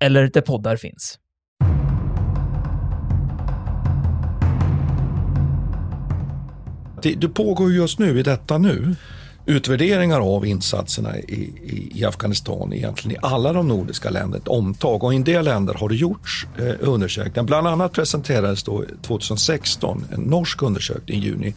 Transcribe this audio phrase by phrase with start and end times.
[0.00, 1.18] eller där poddar finns.
[7.02, 8.96] Det, det pågår just nu, i detta nu,
[9.46, 15.04] utvärderingar av insatserna i, i, i, Afghanistan egentligen i alla de nordiska länderna, ett omtag.
[15.04, 17.42] Och i en del länder har det gjorts eh, undersökningar.
[17.42, 21.54] Bland annat presenterades då 2016 en norsk undersökning i juni.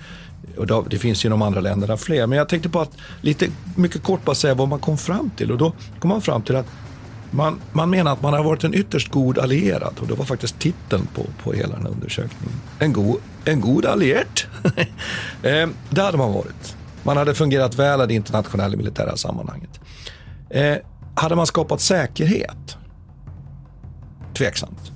[0.58, 2.28] Och då, det finns ju i de andra länderna fler.
[2.28, 2.92] Men jag tänkte på att
[3.22, 5.52] lite mycket kort bara säga vad man kom fram till.
[5.52, 6.68] Och då kom man fram till att
[7.36, 10.60] man, man menar att man har varit en ytterst god allierad och det var faktiskt
[10.60, 12.56] titeln på, på hela den här undersökningen.
[12.80, 14.42] En, go, en god allierad.
[15.44, 16.76] eh, det hade man varit.
[17.04, 19.80] Man hade fungerat väl i det internationella militära sammanhanget.
[20.50, 20.76] Eh,
[21.16, 22.78] hade man skapat säkerhet?
[24.34, 24.92] Tveksamt.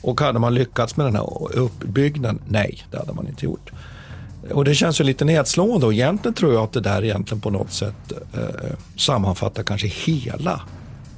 [0.00, 2.42] Och hade man lyckats med den här uppbyggnaden?
[2.48, 3.72] Nej, det hade man inte gjort.
[4.50, 7.50] Och det känns ju lite nedslående och egentligen tror jag att det där egentligen på
[7.50, 10.60] något sätt eh, sammanfattar kanske hela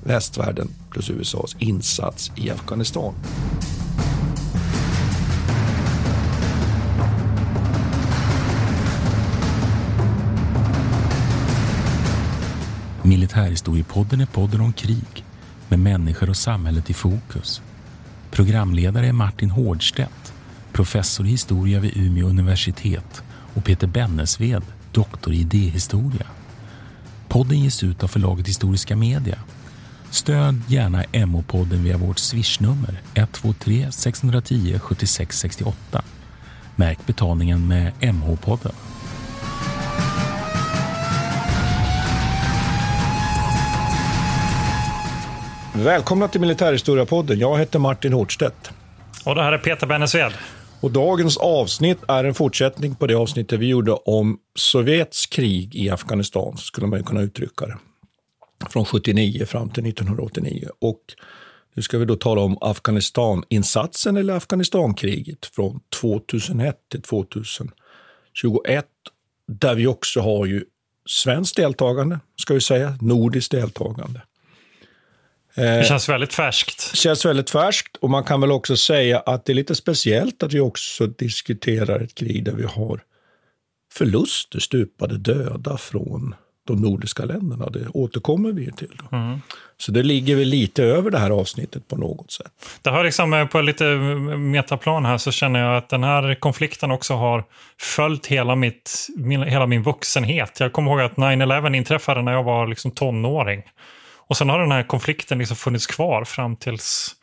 [0.05, 3.15] västvärlden plus USAs insats i Afghanistan.
[13.03, 15.25] Militärhistoriepodden är podden om krig
[15.69, 17.63] med människor och samhället i fokus.
[18.31, 20.33] Programledare är Martin Hårdstedt,
[20.73, 23.23] professor i historia vid Umeå universitet
[23.55, 26.27] och Peter Bennesved, doktor i idéhistoria.
[27.29, 29.39] Podden ges ut av förlaget Historiska Media
[30.15, 36.03] Stöd gärna MH-podden via vårt swishnummer 123 610 76 68.
[36.77, 38.73] Märk betalningen med MH-podden.
[45.75, 47.39] Välkomna till Militärhistoriepodden.
[47.39, 48.71] Jag heter Martin Hårdstedt.
[49.25, 50.33] Och det här är Peter Bennesved.
[50.81, 55.91] Och dagens avsnitt är en fortsättning på det avsnittet vi gjorde om Sovjets krig i
[55.91, 57.77] Afghanistan, skulle man kunna uttrycka det
[58.71, 60.69] från 79 fram till 1989.
[60.79, 61.01] Och
[61.75, 67.73] nu ska vi då tala om Afghanistaninsatsen eller Afghanistankriget från 2001 till 2021.
[69.49, 70.65] Där vi också har ju
[71.07, 74.21] svenskt deltagande, ska vi säga, nordiskt deltagande.
[75.55, 76.91] Det eh, känns väldigt färskt.
[76.91, 80.43] Det känns väldigt färskt och man kan väl också säga att det är lite speciellt
[80.43, 83.03] att vi också diskuterar ett krig där vi har
[83.93, 86.35] förluster, stupade döda från
[86.67, 87.67] de nordiska länderna.
[87.67, 88.99] Det återkommer vi till.
[89.13, 89.41] Mm.
[89.77, 92.53] Så det ligger väl lite över det här avsnittet på något sätt.
[92.83, 93.85] Det har liksom eh, på lite
[94.37, 97.45] metaplan här så känner jag att den här konflikten också har
[97.81, 100.61] följt hela, mitt, min, hela min vuxenhet.
[100.61, 103.63] Jag kommer ihåg att 9-11 inträffade när jag var liksom tonåring.
[104.27, 107.15] Och sen har den här konflikten liksom funnits kvar fram tills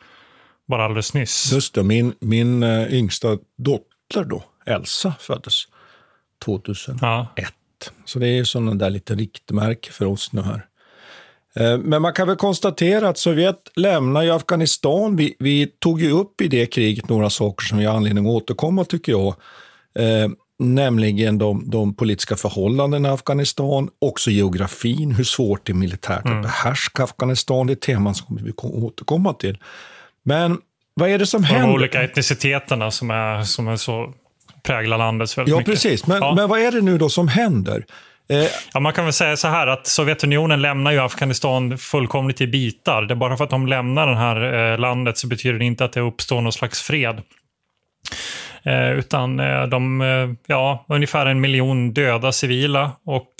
[0.68, 1.52] bara alldeles nyss.
[1.52, 3.28] Just det, min, min äh, yngsta
[3.58, 5.64] dotter då, Elsa, föddes
[6.44, 6.98] 2001.
[7.02, 7.26] Ja.
[8.04, 10.66] Så det är sådana där lite riktmärke för oss nu här.
[11.56, 15.16] Eh, men man kan väl konstatera att Sovjet lämnar ju Afghanistan.
[15.16, 18.32] Vi, vi, tog ju upp i det kriget några saker som vi har anledning att
[18.32, 19.34] återkomma, tycker jag.
[19.94, 20.28] Eh,
[20.58, 26.36] nämligen de, de, politiska förhållandena i Afghanistan, också geografin, hur svårt det är militärt mm.
[26.38, 27.66] att behärska Afghanistan.
[27.66, 29.58] Det är teman som vi kommer återkomma till.
[30.22, 30.58] Men
[30.94, 31.68] vad är det som händer?
[31.68, 34.14] De olika etniciteterna som är, som är så
[34.62, 35.72] präglar landet väldigt ja, mycket.
[35.72, 36.06] Precis.
[36.06, 36.34] Men, ja.
[36.34, 37.84] men vad är det nu då som händer?
[38.28, 42.46] Eh, ja, man kan väl säga så här att Sovjetunionen lämnar ju Afghanistan fullkomligt i
[42.46, 43.02] bitar.
[43.02, 45.84] Det är bara för att de lämnar det här eh, landet så betyder det inte
[45.84, 47.22] att det uppstår någon slags fred.
[48.62, 49.36] Eh, utan
[49.70, 53.34] de, ja, ungefär en miljon döda civila och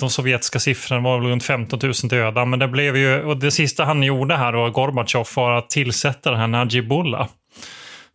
[0.00, 2.44] de sovjetiska siffrorna var väl runt 15 000 döda.
[2.44, 6.30] Men det blev ju, och det sista han gjorde här då, Gorbatjov, var att tillsätta
[6.30, 7.28] den här Najibullah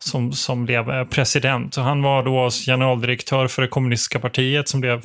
[0.08, 1.76] som, som blev eh, president.
[1.76, 5.04] Han var då generaldirektör för det kommunistiska partiet som blev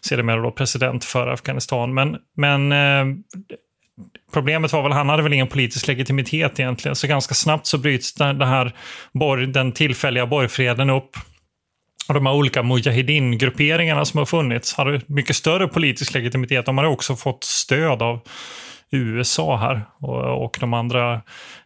[0.00, 1.94] sedermera då president för Afghanistan.
[1.94, 3.16] Men, men eh,
[4.32, 6.96] problemet var väl han hade väl ingen politisk legitimitet egentligen.
[6.96, 8.72] Så ganska snabbt så bryts den här,
[9.52, 11.10] den tillfälliga borgfreden upp.
[12.08, 16.66] Och de här olika mujahedin-grupperingarna som har funnits hade mycket större politisk legitimitet.
[16.66, 18.20] De hade också fått stöd av
[18.90, 21.22] USA här och, och de andra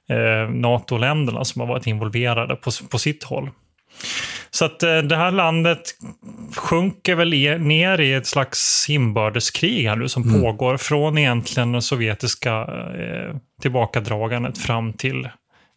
[0.09, 3.51] eh, NATO-länderna som har varit involverade på, på sitt håll.
[4.51, 5.81] Så att eh, det här landet
[6.57, 10.43] sjunker väl ner i ett slags inbördeskrig här nu som mm.
[10.43, 12.61] pågår från egentligen det sovjetiska
[12.99, 15.29] eh, tillbakadragandet fram till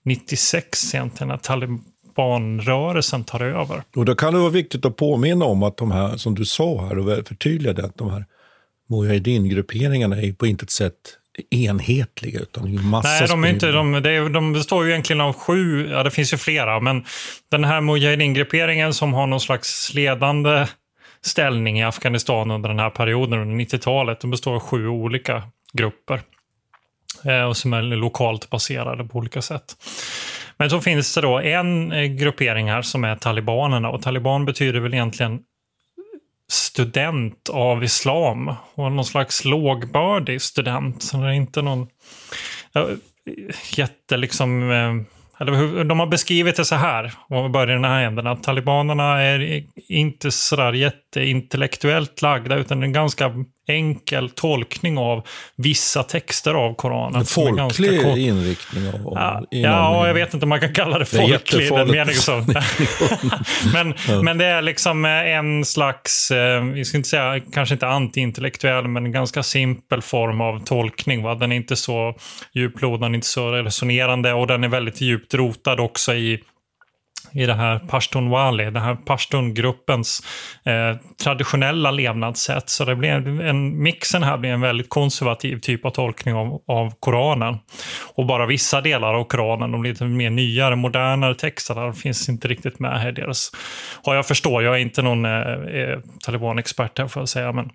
[0.06, 3.84] 96 egentligen, när talibanrörelsen tar över.
[3.96, 6.86] Och då kan det vara viktigt att påminna om att de här, som du sa
[6.86, 8.26] här och förtydliga det, att de här
[8.90, 10.96] Mujahedin-grupperingarna är på intet sätt
[11.50, 15.34] enhetliga, utan det massa Nej, de, är inte, de, är, de består ju egentligen av
[15.34, 17.06] sju, ja det finns ju flera, men
[17.52, 20.68] den här Mujahedin-grupperingen som har någon slags ledande
[21.22, 25.44] ställning i Afghanistan under den här perioden, under 90-talet, de består av sju olika
[25.74, 26.22] grupper.
[27.26, 29.76] Eh, och som är lokalt baserade på olika sätt.
[30.58, 34.80] Men så finns det då en eh, gruppering här som är talibanerna och taliban betyder
[34.80, 35.40] väl egentligen
[36.52, 41.04] student av islam och någon slags lågbördig student.
[41.04, 41.88] Så det är inte någon
[42.74, 42.88] ja,
[43.76, 44.94] jätte liksom eh,
[45.42, 48.44] eller de har beskrivit det så här, om vi börjar i den här änden, att
[48.44, 53.32] talibanerna är inte sådär jätteintellektuellt lagda, utan en ganska
[53.72, 57.20] enkel tolkning av vissa texter av Koranen.
[57.20, 58.88] En folklig inriktning?
[58.88, 61.70] Av, ja, ja, jag vet inte om man kan kalla det folklig.
[61.70, 62.32] Det meningen så.
[63.74, 64.22] men, ja.
[64.22, 69.06] men det är liksom en slags, eh, vi ska inte säga kanske inte antiintellektuell, men
[69.06, 71.24] en ganska simpel form av tolkning.
[71.24, 71.36] Va?
[71.36, 72.16] Den är inte så
[72.54, 76.44] djuplodande, inte så resonerande och den är väldigt djupt rotad också i
[77.34, 80.24] i det här Pashtunwali, den här Pashtun-gruppens
[80.66, 82.70] eh, traditionella levnadssätt.
[82.70, 83.10] Så det blir
[83.42, 87.58] en, mixen här blir en väldigt konservativ typ av tolkning av, av Koranen.
[88.16, 92.80] Och bara vissa delar av Koranen, de lite mer nyare, modernare texterna, finns inte riktigt
[92.80, 93.12] med här.
[93.12, 93.52] Deras,
[94.04, 97.70] och jag förstår, jag är inte någon eh, eh, talibanexpert här får jag säga, men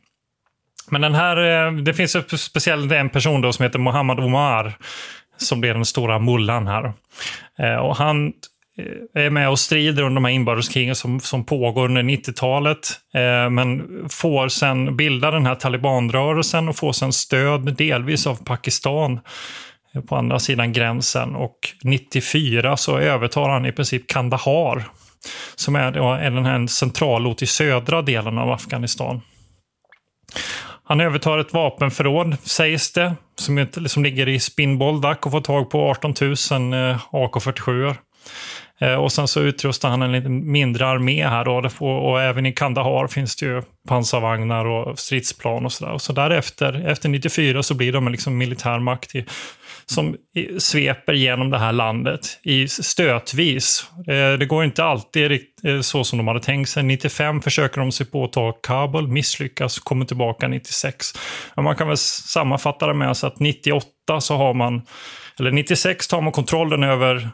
[0.90, 4.74] men den här, eh, det finns speciellt en person då som heter Mohammad Omar
[5.36, 6.92] som blir den stora mullan här.
[7.58, 8.32] Eh, och han
[8.78, 12.88] Eh, är med och strider under de här inbördeskrigen som, som pågår under 90-talet.
[13.14, 19.20] Eh, men får sen bilda den här talibanrörelsen och får sen stöd delvis av Pakistan
[19.94, 21.34] eh, på andra sidan gränsen.
[21.36, 24.84] Och 94 så övertar han i princip Kandahar
[25.54, 29.20] som är, är den här centralort i södra delen av Afghanistan.
[30.84, 35.90] Han övertar ett vapenförråd, sägs det, som, som ligger i Spinboldak och får tag på
[35.90, 37.96] 18 000 AK47.
[38.80, 42.52] Eh, och sen så utrustar han en lite mindre armé här då, och även i
[42.52, 45.98] Kandahar finns det ju pansarvagnar och stridsplan och sådär.
[45.98, 49.24] Så därefter, efter 94 så blir de en liksom militärmakt i,
[49.86, 50.16] som
[50.58, 53.90] sveper genom det här landet i stötvis.
[54.08, 55.32] Eh, det går inte alltid
[55.64, 56.82] eh, så som de hade tänkt sig.
[56.82, 61.06] 95 försöker de sig på att ta Kabul, misslyckas, kommer tillbaka 96.
[61.54, 64.82] Men man kan väl sammanfatta det med att 98 så har man,
[65.38, 67.30] eller 96 tar man kontrollen över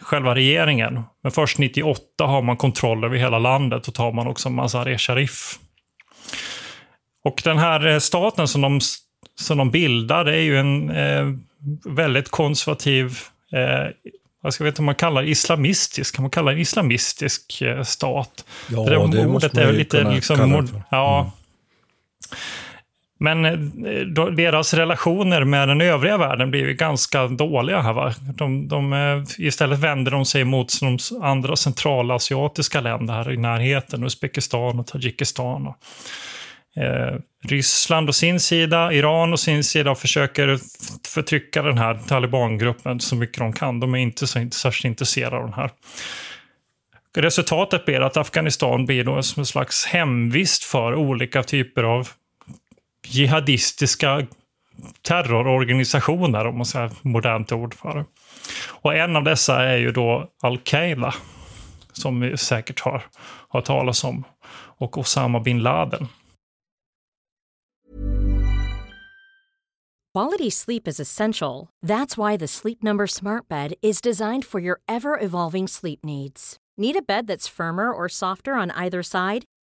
[0.00, 1.02] själva regeringen.
[1.22, 5.58] Men först 98 har man kontroll över hela landet och tar man också Mazar-e Sharif.
[7.24, 8.80] Och den här eh, staten som de,
[9.40, 11.26] som de bildar är ju en eh,
[11.84, 13.18] väldigt konservativ,
[13.52, 13.90] eh,
[14.42, 17.82] vad ska jag veta om man kallar islamistisk, kan man kalla det en islamistisk eh,
[17.82, 18.44] stat?
[18.70, 20.82] Ja, det, det måste man ju lite, kunna liksom, kalla det för.
[20.90, 21.32] Ja.
[23.22, 27.92] Men eh, deras relationer med den övriga världen blir ju ganska dåliga här.
[27.92, 28.14] Va?
[28.34, 34.04] De, de, eh, istället vänder de sig mot de andra centralasiatiska länder här i närheten,
[34.04, 35.66] Uzbekistan och Tadzjikistan.
[35.66, 35.76] Och,
[36.82, 40.58] eh, Ryssland och sin sida, Iran och sin sida försöker
[41.08, 43.80] förtrycka den här talibangruppen så mycket de kan.
[43.80, 45.70] De är inte så särskilt intresserade av den här.
[47.16, 52.08] Resultatet blir att Afghanistan blir då en slags hemvist för olika typer av
[53.06, 54.26] jihadistiska
[55.02, 58.04] terrororganisationer, om man säger modernt ord för det.
[58.68, 61.14] Och en av dessa är ju då Al-Qaida,
[61.92, 63.02] som vi säkert har
[63.48, 64.24] hört talas om,
[64.78, 66.08] och Osama bin Laden.
[70.14, 71.68] Quality sleep is essential.
[71.86, 76.58] That's why the Sleep Number smart bed is designed for your ever-evolving sleep needs.
[76.76, 79.44] Need a bed that's firmer or softer on either side?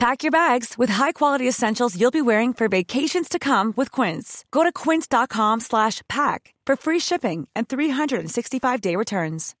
[0.00, 4.44] Pack your bags with high-quality essentials you'll be wearing for vacations to come with Quince.
[4.50, 9.54] Go to quince.com slash pack for free shipping and 365-day returns.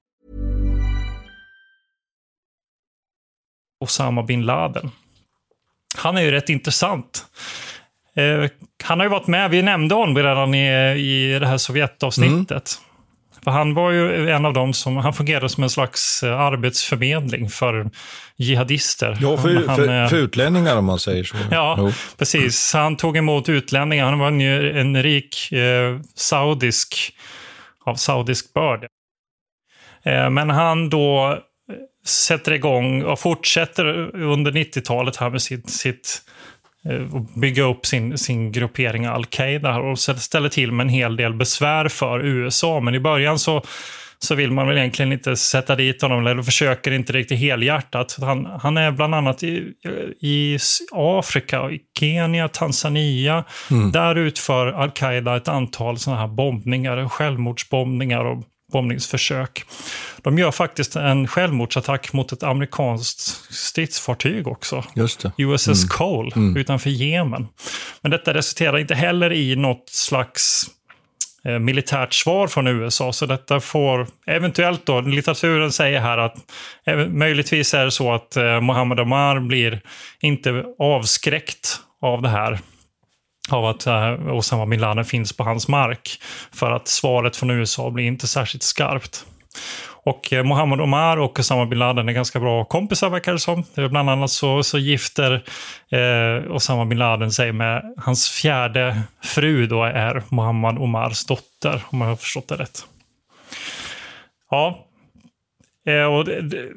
[3.84, 4.90] Osama bin Laden.
[5.96, 7.26] Han är ju rätt intressant.
[8.14, 8.50] Eh,
[8.84, 12.80] han har ju varit med, vi nämnde honom redan i, i det här Sovjetavsnittet.
[13.44, 17.48] För han var ju en av dem som, han fungerade som en slags eh, arbetsförmedling
[17.48, 17.90] för
[18.36, 19.18] jihadister.
[19.20, 21.36] Ja, för, han, för, eh, för utlänningar om man säger så.
[21.50, 21.92] Ja, Jo.
[22.18, 22.72] precis.
[22.72, 24.04] Han tog emot utlänningar.
[24.04, 24.40] Han var en,
[24.76, 27.12] en rik eh, saudisk,
[27.84, 28.86] av saudisk börd.
[30.04, 36.22] Eh, men han då eh, sätter igång och fortsätter under 90-talet här med sitt, sitt
[37.12, 41.88] och bygga upp sin, sin gruppering Al-Qaida och ställer till med en hel del besvär
[41.88, 42.80] för USA.
[42.80, 43.62] Men i början så,
[44.18, 48.16] så vill man väl egentligen inte sätta dit honom, eller försöker inte riktigt helhjärtat.
[48.20, 49.72] Han, han är bland annat i,
[50.20, 50.58] i
[50.92, 53.44] Afrika, i Kenya, Tanzania.
[53.92, 59.64] Där utför Al-Qaida ett antal sådana här bombningar, självmordsbombningar och bombningsförsök.
[60.22, 63.20] De gör faktiskt en självmordsattack mot ett amerikanskt
[63.54, 64.84] stridsfartyg också.
[65.36, 67.48] USS Cole utanför Jemen.
[68.02, 70.70] Men detta resulterar inte heller i något slags
[71.44, 73.12] eh, militärt svar från USA.
[73.12, 76.36] Så detta får eventuellt då, litteraturen säger här att
[76.86, 79.80] eh, möjligtvis är det så att eh, Mohammed Omar blir
[80.20, 82.58] inte avskräckt av det här
[83.52, 86.22] av att eh, Osama bin Laden finns på hans mark.
[86.52, 89.26] För att svaret från USA blir inte särskilt skarpt.
[90.02, 93.64] Och eh, Mohammed Omar och Osama bin Laden är ganska bra kompisar verkar det som.
[93.74, 95.44] Bland annat så, så gifter
[95.90, 102.00] eh, Osama bin Laden sig med hans fjärde fru då är Mohammed Omars dotter, om
[102.00, 102.84] jag har förstått det rätt.
[104.50, 104.86] Ja.
[105.86, 106.68] Eh, och det, det,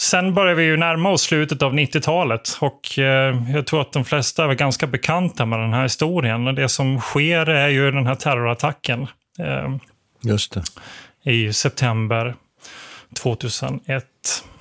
[0.00, 4.04] sen börjar vi ju närma oss slutet av 90-talet och eh, jag tror att de
[4.04, 6.46] flesta är ganska bekanta med den här historien.
[6.46, 9.06] Och det som sker är ju den här terrorattacken
[9.38, 9.76] eh,
[10.20, 10.62] Just det.
[11.30, 12.34] i september
[13.22, 14.04] 2001.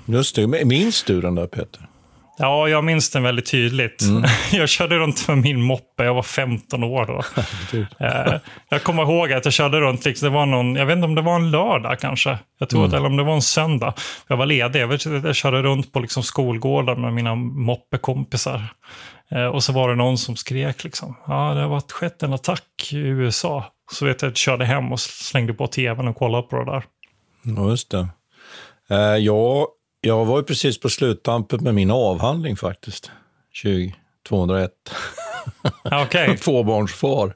[0.06, 0.66] Just det.
[0.66, 1.88] Minns du den där Peter?
[2.40, 4.04] Ja, jag minns den väldigt tydligt.
[4.52, 7.24] Jag körde runt med min moppe, jag var 15 år då.
[8.00, 8.40] Eh,
[8.70, 11.16] jag kommer ihåg att jag körde runt, liksom, det var någon, jag vet inte om
[11.16, 12.38] det var en lördag kanske.
[12.60, 13.94] Jag tror att, eller om det var en söndag.
[14.28, 18.64] Jag var ledig, jag, jag körde runt på liksom, skolgårdar med mina moppekompisar.
[19.32, 22.34] Eh, och så var det någon som skrek liksom, ja det har varit skett en
[22.34, 23.66] attack i USA.
[23.92, 26.72] Så vet jag att jag körde hem och slängde på tvn och kollade på det
[26.72, 26.84] där.
[27.44, 28.08] Ja, just det.
[28.90, 29.68] Eh, ja,
[30.02, 33.12] jag var ju precis på sluttampen med min avhandling faktiskt.
[33.54, 33.96] 20,
[34.30, 34.72] 201.
[35.84, 36.38] Ja, Okej.
[36.42, 37.34] Tvåbarnsfar.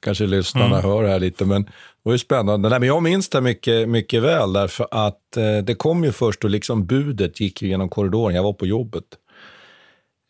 [0.00, 1.70] Kanske lyssnarna hör här lite, men det
[2.02, 2.68] var ju spännande.
[2.68, 6.44] Nej, men jag minns det mycket, mycket väl, därför att eh, det kom ju först
[6.44, 8.36] och liksom budet gick ju genom korridoren.
[8.36, 9.04] Jag var på jobbet.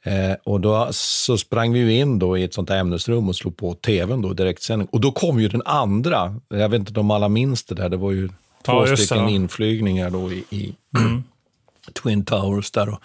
[0.05, 3.37] Eh, och då så sprang vi ju in då i ett sånt här ämnesrum och
[3.37, 4.89] slog på tvn då, direktsändning.
[4.93, 7.97] Och då kom ju den andra, jag vet inte om alla minns det där, det
[7.97, 9.31] var ju två Ja, det, stycken ja.
[9.31, 10.75] inflygningar då i, i
[11.95, 12.89] Twin Towers där.
[12.89, 13.01] Och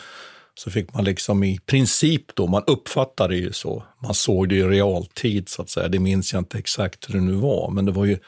[0.55, 4.55] så fick man liksom i princip då, man uppfattade det ju så, man såg det
[4.55, 5.87] i realtid så att säga.
[5.87, 8.19] Det minns jag inte exakt hur det nu var, men det var ju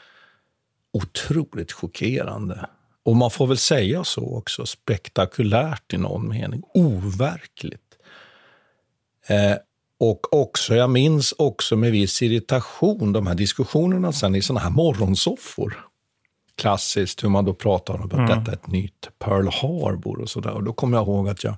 [0.92, 2.66] otroligt chockerande.
[3.04, 7.82] Och man får väl säga så också, spektakulärt i någon mening, overkligt.
[9.28, 9.56] Eh,
[9.98, 14.70] och också, jag minns också med viss irritation de här diskussionerna sen i såna här
[14.70, 15.86] morgonsoffor.
[16.56, 20.50] Klassiskt hur man då pratar om att detta är ett nytt Pearl Harbor och sådär.
[20.50, 21.54] Och då kommer jag ihåg att jag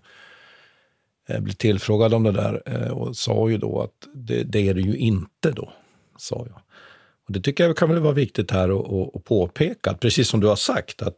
[1.28, 4.75] eh, blev tillfrågad om det där eh, och sa ju då att det, det är
[4.75, 5.73] det ju inte då,
[6.17, 6.61] sa jag.
[7.26, 8.69] Och det tycker jag kan väl vara viktigt här
[9.17, 11.17] att- påpeka, att precis som du har sagt, att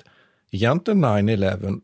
[0.50, 1.80] egentligen 9-11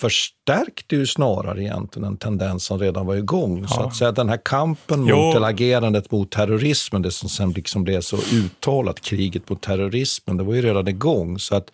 [0.00, 3.68] förstärkte ju snarare egentligen en tendens som redan var igång.
[3.68, 5.16] Så att säga den här kampen Jo.
[5.16, 10.36] mot, eller agerandet mot terrorismen, det som sen liksom blev så uttalat, kriget mot terrorismen,
[10.36, 11.38] det var ju redan igång.
[11.38, 11.70] Så att,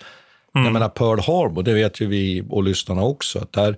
[0.52, 3.76] jag menar Pearl Harbor, det vet ju vi och lyssnarna också, att där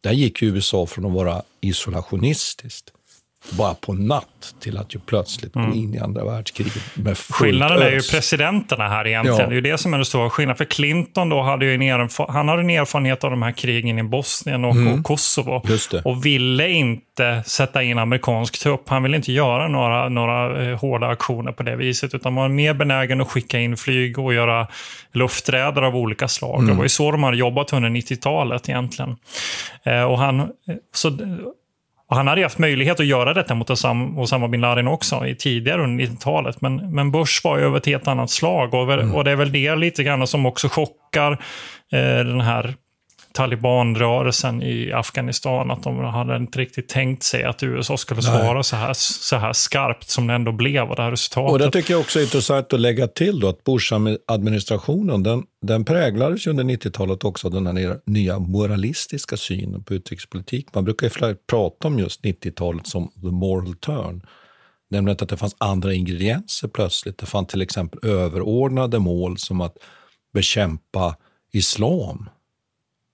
[0.00, 2.92] där gick USA från att vara isolationistiskt
[3.50, 5.70] bara på natt till att ju plötsligt mm.
[5.70, 7.84] gå in i andra världskriget med Skillnaden ös.
[7.84, 9.40] är ju presidenterna här egentligen.
[9.40, 9.46] Ja.
[9.46, 10.56] Det är ju det som är den stora skillnaden.
[10.56, 14.02] För Clinton då hade ju en, han hade en erfarenhet av de här krigen i
[14.02, 14.98] Bosnien och, mm.
[14.98, 15.62] och Kosovo.
[16.04, 18.88] Och ville inte sätta in amerikansk trupp.
[18.88, 22.14] Han ville inte göra några, några eh, hårda aktioner på det viset.
[22.14, 24.66] Utan var mer benägen att skicka in flyg och göra
[25.12, 26.58] lufträder av olika slag.
[26.58, 26.66] Mm.
[26.66, 29.16] Det var ju så de hade jobbat under 90-talet egentligen.
[29.82, 30.48] Eh, och han,
[30.94, 31.18] så,
[32.10, 35.82] och han hade haft möjlighet att göra detta mot Osama bin Laden också i tidigare
[35.82, 36.60] under 90-talet.
[36.60, 38.74] Men, men Bush var ju över ett helt annat slag.
[38.74, 39.14] Och, mm.
[39.14, 41.32] och det är väl det lite grann som också chockar
[41.92, 42.74] eh, den här
[43.38, 45.70] talibanrörelsen i Afghanistan.
[45.70, 49.52] Att de hade inte riktigt tänkt sig att USA skulle svara så här, så här
[49.52, 50.88] skarpt som det ändå blev.
[50.90, 51.52] Och det här resultatet.
[51.52, 55.84] Och det tycker jag också är intressant att lägga till då, att Bush-administrationen den, den
[55.84, 60.74] präglades under 90-talet också av den här nya moralistiska synen på utrikespolitik.
[60.74, 64.22] Man brukar ju prata om just 90-talet som the moral turn.
[64.90, 67.18] Nämligen att det fanns andra ingredienser plötsligt.
[67.18, 69.76] Det fanns till exempel överordnade mål som att
[70.34, 71.16] bekämpa
[71.52, 72.28] islam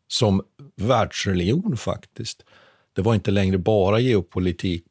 [0.09, 0.43] som
[0.77, 2.45] världsreligion faktiskt.
[2.93, 4.85] Det var inte längre bara geopolitik,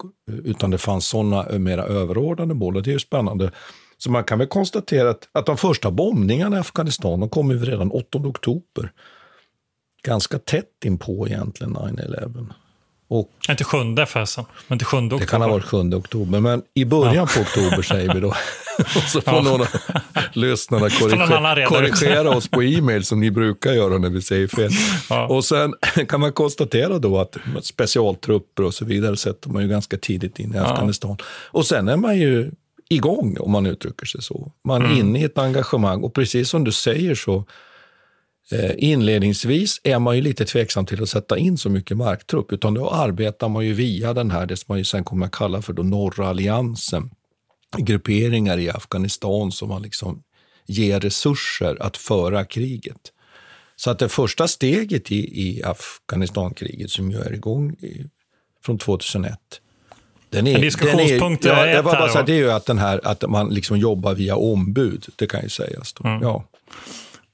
[0.44, 2.76] utan det fanns sådana mera överordnade mål.
[2.76, 3.52] Och det är ju spännande.
[3.98, 7.66] Så man kan väl konstatera att, att de första bombningarna i Afghanistan de kom ju
[7.66, 8.92] redan 8 oktober.
[10.04, 12.54] Ganska tätt inpå egentligen 9-11.
[13.14, 15.26] Och, inte sjunde förresten, men inte sjunde oktober.
[15.26, 17.28] Det kan ha varit sjunde oktober, men i början ja.
[17.36, 18.28] på oktober säger vi då.
[18.78, 19.42] och så får ja.
[19.42, 19.68] någon
[20.34, 24.72] lyssnarna korrigera, korrigera oss på e-mail som ni brukar göra när vi säger fel.
[25.10, 25.28] Ja.
[25.28, 25.74] Och sen
[26.10, 30.56] kan man konstatera då att specialtrupper och så vidare sätter man ju ganska tidigt in
[30.56, 31.18] i Afghanistan.
[31.26, 32.52] Och sen är man ju
[32.90, 34.52] igång, om man uttrycker sig så.
[34.64, 35.00] Man är mm.
[35.00, 37.46] inne i ett engagemang och precis som du säger så
[38.78, 42.90] inledningsvis är man ju lite tveksam till att sätta in så mycket marktrupp, utan då
[42.90, 45.74] arbetar man ju via den här, det som man ju sen kommer att kalla för
[45.74, 47.10] då norra alliansen.
[47.78, 50.24] Grupperingar i Afghanistan som man liksom
[50.66, 53.12] ger resurser att föra kriget.
[53.76, 58.06] Så att det första steget i, i Afghanistankriget som ju är igång i,
[58.66, 59.40] från 2001
[60.30, 62.52] den är, en diskussionspunkt den är, ja, det, var bara så här, det är ju
[62.52, 65.94] att, den här, att man liksom jobbar via ombud, det kan ju sägas.
[65.94, 66.08] Då.
[66.08, 66.22] Mm.
[66.22, 66.44] Ja.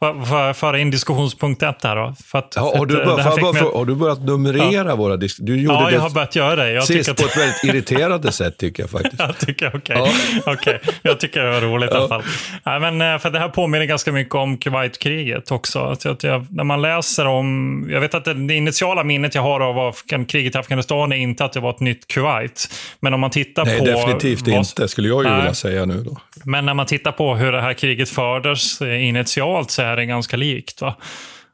[0.01, 2.13] Får föra in diskussionspunkt ett här då?
[2.25, 4.95] För att, ja, har, du börjat, för, för, har, du börjat numrera ja.
[4.95, 5.63] våra diskussioner?
[5.63, 6.71] Ja, jag har börjat göra det.
[6.71, 9.15] Jag sist på ett väldigt irriterande sätt tycker jag faktiskt.
[9.19, 10.01] jag tycker, okej.
[10.01, 10.13] Okay.
[10.45, 10.53] Ja.
[10.53, 10.77] okay.
[11.01, 11.97] Jag tycker det var roligt ja.
[11.97, 12.23] i alla fall.
[12.63, 15.79] Nej, men, eh, för det här påminner ganska mycket om Kuwaitkriget också.
[15.79, 17.87] Att jag, jag, när man läser om...
[17.91, 19.95] Jag vet att det, det initiala minnet jag har av
[20.27, 22.73] kriget i Afghanistan är inte att det var ett nytt Kuwait.
[22.99, 23.85] Men om man tittar Nej, på...
[23.85, 26.17] Nej, definitivt vad, inte, skulle jag ju vilja säga nu då.
[26.43, 30.05] Men när man tittar på hur det här kriget fördes eh, initialt så är det
[30.05, 30.81] ganska likt.
[30.81, 30.95] Va?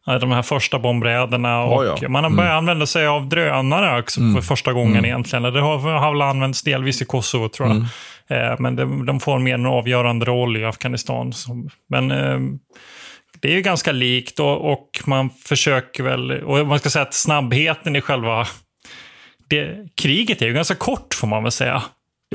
[0.06, 2.10] De här första bombräderna och oh ja.
[2.10, 2.58] man har börjat mm.
[2.58, 4.34] använda sig av drönare också mm.
[4.36, 5.06] för första gången mm.
[5.06, 5.44] egentligen.
[5.44, 7.78] Det har, har väl använts delvis i Kosovo tror jag.
[7.78, 8.52] Mm.
[8.52, 11.34] Eh, men de, de, får mer en avgörande roll i Afghanistan.
[11.90, 12.40] Men eh,
[13.42, 17.14] det är ju ganska likt och, och, man försöker väl, och man ska säga att
[17.14, 18.48] snabbheten i själva
[19.50, 21.84] det, kriget är ju ganska kort får man väl säga.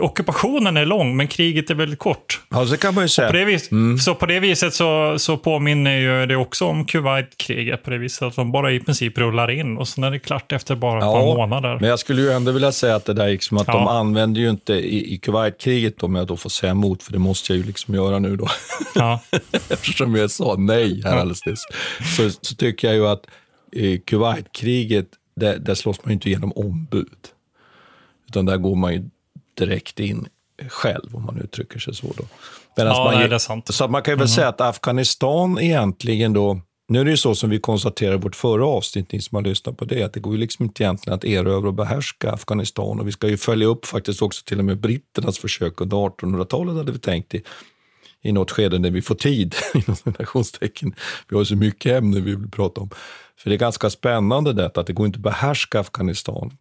[0.00, 2.40] Ockupationen är lång, men kriget är väldigt kort.
[2.50, 3.28] Ja, så kan man ju säga.
[3.28, 3.98] På det, vis, mm.
[3.98, 8.22] Så på det viset så, så påminner ju det också om Kuwait-kriget på det viset
[8.22, 11.04] att de bara i princip rullar in och sen är det klart efter bara ett
[11.04, 11.78] ja, par månader.
[11.80, 13.72] Men jag skulle ju ändå vilja säga att det där gick som att ja.
[13.72, 17.18] de använder ju inte i, i Kuwait-kriget, om jag då får säga emot, för det
[17.18, 18.48] måste jag ju liksom göra nu då.
[18.94, 19.20] Ja.
[19.68, 21.64] Eftersom jag sa nej här alldeles nyss,
[22.16, 23.26] så, så tycker jag ju att
[23.72, 27.18] i Kuwait-kriget, där, där slåss man ju inte genom ombud.
[28.28, 29.10] Utan där går man ju
[29.66, 30.28] direkt in
[30.68, 32.06] själv, om man uttrycker sig så.
[32.16, 32.24] Då.
[32.74, 33.74] ja, man, nej, det är sant.
[33.74, 34.28] Så man kan ju väl mm.
[34.28, 38.36] säga att Afghanistan egentligen då, nu är det ju så som vi konstaterade i vårt
[38.36, 41.14] förra avsnitt, ni som har lyssnat på det, att det går ju liksom inte egentligen
[41.14, 43.00] att erövra och behärska Afghanistan.
[43.00, 46.76] Och vi ska ju följa upp faktiskt också till och med britternas försök under 1800-talet
[46.76, 47.42] hade vi tänkt i,
[48.22, 50.94] i något skede när vi får tid, inom citationstecken.
[51.28, 52.90] Vi har så mycket ämnen vi vill prata om.
[53.36, 56.52] För det är ganska spännande detta att det går inte att behärska Afghanistan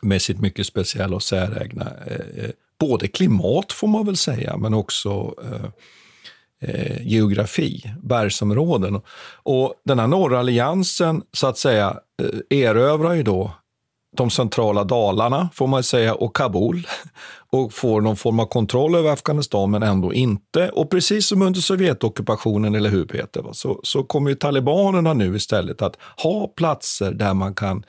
[0.00, 4.74] med sitt mycket speciella och särägna eh, eh, både klimat får man väl säga, men
[4.74, 5.68] också eh,
[6.70, 9.00] eh, geografi, bergsområden.
[9.42, 13.54] Och den här norra alliansen så att säga eh, erövrar ju då
[14.16, 16.86] de centrala Dalarna, får man säga, och Kabul
[17.50, 20.68] och får någon form av kontroll över Afghanistan, men ändå inte.
[20.68, 25.82] Och precis som under Sovjetockupationen, eller hur Peter, så, så kommer ju talibanerna nu istället
[25.82, 27.84] att ha platser där man kan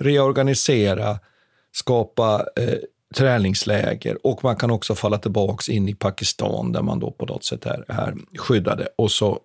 [0.00, 1.18] reorganisera,
[1.72, 2.74] skapa eh,
[3.16, 7.44] träningsläger och man kan också falla tillbaka in i Pakistan där man då på något
[7.44, 8.88] sätt är, är skyddade.
[8.98, 9.38] Och så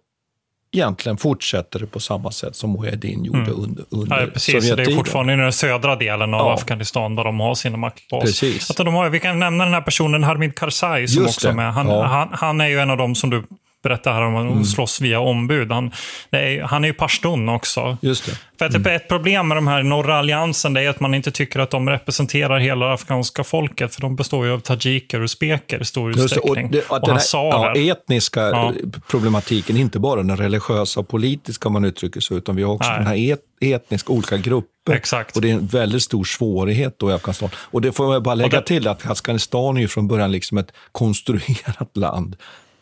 [0.71, 3.53] egentligen fortsätter det på samma sätt som Mujahedin gjorde Mm.
[3.63, 4.53] under, under Ja, precis.
[4.53, 4.97] Det är Sovjettiden.
[4.97, 6.53] fortfarande i den södra delen av Ja.
[6.53, 8.23] Afghanistan där de har sina maktbas.
[8.23, 8.69] Precis.
[8.69, 11.53] Att de har, vi kan nämna den här personen, Hamid Karzai, som Just också är
[11.53, 11.73] med.
[11.73, 12.03] Han, Ja.
[12.03, 13.43] han, han är ju en av dem som du
[13.89, 14.63] berättade här om, att Mm.
[14.65, 15.71] slåss via ombud.
[15.71, 15.91] Han,
[16.31, 17.97] är, han är ju pashtun också.
[18.01, 18.31] Just det.
[18.59, 21.59] För att ett problem med de här norra alliansen det är att man inte tycker
[21.59, 23.95] att de representerar hela det afghanska folket.
[23.95, 26.71] För de består ju av tajiker och uzbeker i stor Just det, och utsträckning.
[26.71, 28.73] det, och den här, ja, etniska Ja.
[29.09, 32.89] problematiken, inte bara den religiösa och politiska om man uttrycker sig, utan vi har också
[32.89, 32.97] Nej.
[32.97, 33.39] den här et,
[33.75, 34.93] etniska olika grupper.
[34.93, 35.35] Exakt.
[35.35, 37.49] Och det är en väldigt stor svårighet då i Afghanistan.
[37.55, 40.57] Och det får jag bara lägga det- till att Afghanistan är ju från början liksom
[40.57, 42.35] ett konstruerat land.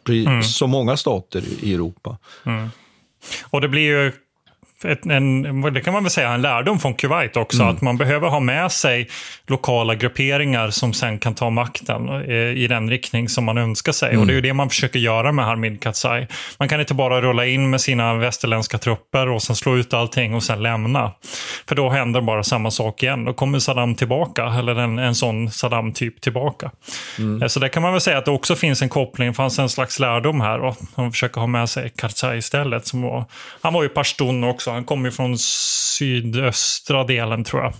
[0.10, 0.44] Mm.
[0.44, 2.18] som många stater i i Europa.
[3.44, 4.12] Och det blir ju
[4.86, 8.28] ett, en, det kan man väl säga en lärdom från Kuwait också, att man behöver
[8.28, 9.10] ha med sig
[9.48, 14.17] lokala grupperingar som sen kan ta makten eh, i den riktning som man önskar sig.
[14.17, 16.28] Och det är ju det man försöker göra med Hamid Karzai.
[16.60, 20.34] Man kan inte bara rulla in med sina västerländska trupper och sen slå ut allting
[20.34, 21.12] och sen lämna.
[21.67, 23.26] För då händer bara samma sak igen.
[23.26, 26.72] Då kommer Saddam tillbaka, eller en, en sån Saddam-typ tillbaka.
[27.41, 29.60] Eh, Så där kan man väl säga att det också finns en koppling, det fanns
[29.60, 30.60] en slags lärdom här.
[30.60, 32.88] Och man försöker ha med sig Karzai istället.
[32.88, 33.26] Som var,
[33.62, 37.74] han var ju pashtun också, han kom ju från sydöstra delen tror jag.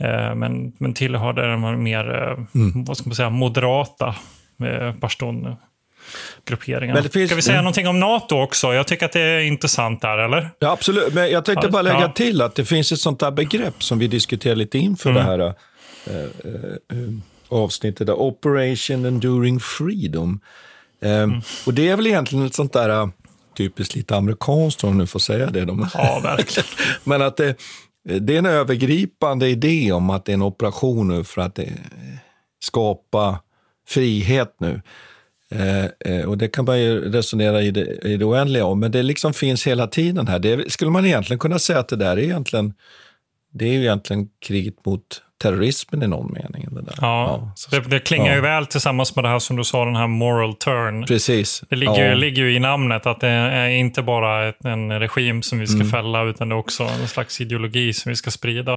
[0.00, 2.84] Eh, Men, men tillhörde den mer, eh, Mm.
[2.84, 4.14] vad ska man säga, moderata
[4.64, 5.56] eh, pashtun
[6.44, 6.94] grupperingar.
[6.94, 7.64] Men det finns- Ska vi säga Mm.
[7.64, 8.74] någonting om NATO också?
[8.74, 10.50] Jag tycker att det är intressant där, eller?
[10.58, 11.14] Ja, absolut.
[11.14, 12.12] Men jag tänkte bara lägga ja.
[12.12, 15.22] till att det finns ett sånt där begrepp som vi diskuterar lite inför Mm.
[15.22, 16.14] det här eh,
[16.98, 17.08] eh,
[17.48, 20.40] avsnittet, där, Operation Enduring Freedom.
[21.02, 21.40] Eh, Mm.
[21.66, 23.08] Och det är väl egentligen ett sånt där eh,
[23.56, 25.64] typiskt lite amerikanskt, om nu får säga det.
[25.64, 25.88] De.
[25.94, 26.68] Ja, verkligen.
[27.04, 27.56] Men att det,
[28.04, 31.66] det är en övergripande idé om att det är en operation nu för att eh,
[32.60, 33.38] skapa
[33.88, 34.80] frihet nu.
[35.50, 38.92] Eh, eh, och det kan man ju resonera i det, i det oändliga om, men
[38.92, 40.38] det liksom finns hela tiden här.
[40.38, 42.74] Det skulle man egentligen kunna säga att det där är egentligen,
[43.52, 46.66] det är ju egentligen kriget mot terrorismen i någon mening.
[46.70, 46.94] Det där.
[47.00, 48.34] Ja, så- det, det klingar ja.
[48.34, 51.04] ju väl tillsammans med det här som du sa, den här moral turn.
[51.06, 51.62] Precis.
[51.70, 52.14] Det ligger, ja.
[52.14, 55.76] ligger ju i namnet att det är inte bara ett, en regim som vi ska
[55.76, 55.90] Mm.
[55.90, 58.76] fälla, utan det är också en slags ideologi som vi ska sprida.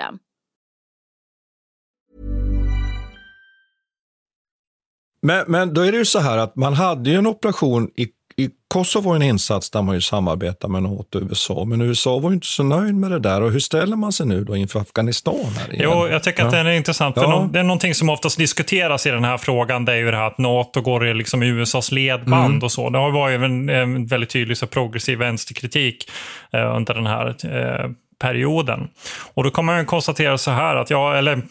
[5.21, 8.03] Men, men då är det ju så här att man hade ju en operation i,
[8.37, 11.65] i Kosovo, var en insats där man ju samarbetar med NATO och USA.
[11.65, 13.41] Men USA var ju inte så nöjd med det där.
[13.41, 15.35] Och hur ställer man sig nu då inför Afghanistan?
[15.57, 15.89] Här igen?
[15.93, 16.57] Jo, jag tycker att Ja.
[16.57, 17.15] den är intressant.
[17.15, 17.49] För Ja.
[17.53, 19.85] det är någonting som oftast diskuteras i den här frågan.
[19.85, 22.63] Det är ju det här att NATO går i liksom USAs ledband Mm.
[22.63, 22.89] och så.
[22.89, 26.09] Det har varit en, en väldigt tydlig så progressiv vänsterkritik
[26.53, 27.89] eh, under den här eh,
[28.21, 28.87] perioden.
[29.33, 31.41] Och då kan man konstatera så här att, ja, eller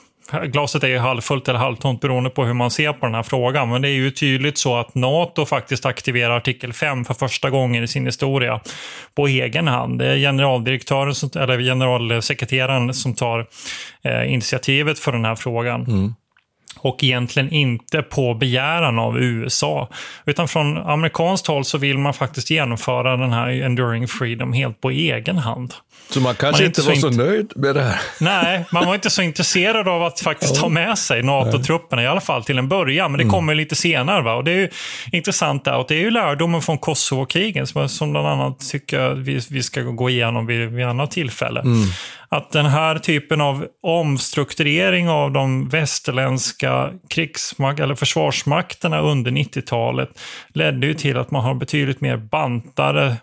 [0.45, 3.69] glaset är ju halvfullt eller halvtomt beroende på hur man ser på den här frågan.
[3.69, 7.85] Men det är ju tydligt så att NATO faktiskt aktiverar artikel 5 för första gången
[7.85, 8.61] i sin historia
[9.15, 9.99] på egen hand.
[9.99, 13.47] Det är generaldirektören, som, eller generalsekreteraren som tar
[14.03, 15.85] eh, initiativet för den här frågan.
[15.85, 16.15] Mm
[16.77, 19.89] och egentligen inte på begäran av USA.
[20.25, 24.91] Utan från amerikanskt håll så vill man faktiskt genomföra den här Enduring Freedom helt på
[24.91, 25.75] egen hand.
[26.11, 27.17] Så man kanske man inte var så in...
[27.17, 28.01] nöjd med det här?
[28.21, 32.21] Nej, man var inte så intresserad av att faktiskt ta med sig NATO-trupperna, i alla
[32.21, 33.13] fall till en början.
[33.13, 33.33] Men det mm.
[33.33, 34.23] kommer lite senare.
[34.23, 34.35] Va?
[34.35, 34.69] Och det är ju
[35.13, 35.77] intressant där.
[35.77, 39.63] Och det är ju lärdomen från Kosovo-krigen som, som bland annat tycker jag vi, vi
[39.63, 41.61] ska gå igenom vid, vid annat tillfälle.
[41.61, 41.89] Mm.
[42.31, 50.87] Att den här typen av omstrukturering av de västerländska krigsmak eller försvarsmakterna under 90-talet ledde
[50.87, 53.17] ju till att man har betydligt mer bantade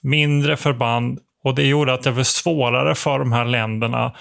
[0.00, 1.18] mindre förband.
[1.44, 4.12] Och det gjorde att det var svårare för de här länderna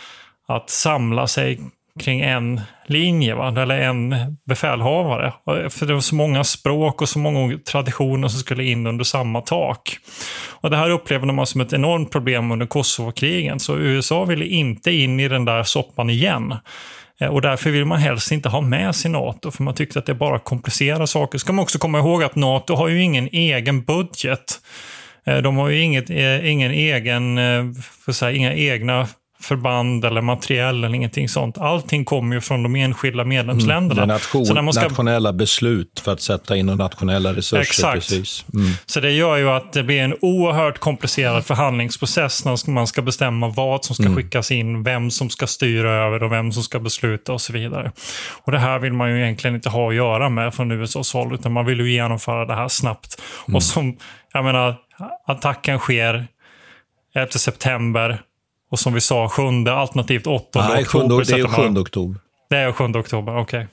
[0.48, 1.60] att samla sig
[2.00, 3.62] kring en linje, va?
[3.62, 4.16] eller en
[4.48, 5.34] befälhavare.
[5.70, 9.42] För det var så många språk och så många traditioner som skulle in under samma
[9.42, 9.98] tak.
[10.50, 14.92] Och Det här upplevde man som ett enormt problem under Kosovo-krigen, så USA ville inte
[14.92, 16.56] in i den där soppan igen.
[17.20, 20.06] Eh, och därför vill man helst inte ha med sig NATO, för man tyckte att
[20.06, 21.38] det bara komplicerar saker.
[21.38, 24.60] Ska man också komma ihåg att NATO har ju ingen egen budget.
[25.26, 27.64] Eh, de har ju inget, eh, ingen egen, eh,
[28.06, 29.08] för säga, inga egna
[29.44, 31.58] förband eller materiell eller ingenting sånt.
[31.58, 34.04] Allting kommer ju från de enskilda medlemsländerna.
[34.04, 34.84] Mm, nation, så man ska...
[34.84, 37.62] Nationella beslut för att sätta in nationella resurser.
[37.62, 37.94] Exakt.
[37.94, 38.46] Precis.
[38.54, 38.72] Mm.
[38.86, 43.48] Så det gör ju att det blir en oerhört komplicerad förhandlingsprocess när man ska bestämma
[43.48, 44.16] vad som ska mm.
[44.16, 47.92] skickas in, vem som ska styra över och vem som ska besluta och så vidare.
[48.44, 51.34] Och Det här vill man ju egentligen inte ha att göra med från USAs håll,
[51.34, 53.22] utan man vill ju genomföra det här snabbt.
[53.48, 53.56] Mm.
[53.56, 53.98] Och som,
[54.34, 54.76] jag menar,
[55.28, 56.28] attacken sker
[57.16, 58.22] 11 september
[58.74, 61.26] och som vi sa, 7 alternativt 8 Nej, oktober.
[61.26, 62.20] det är 7 oktober.
[62.50, 63.42] Det är 7 oktober, okej.
[63.42, 63.68] Okay.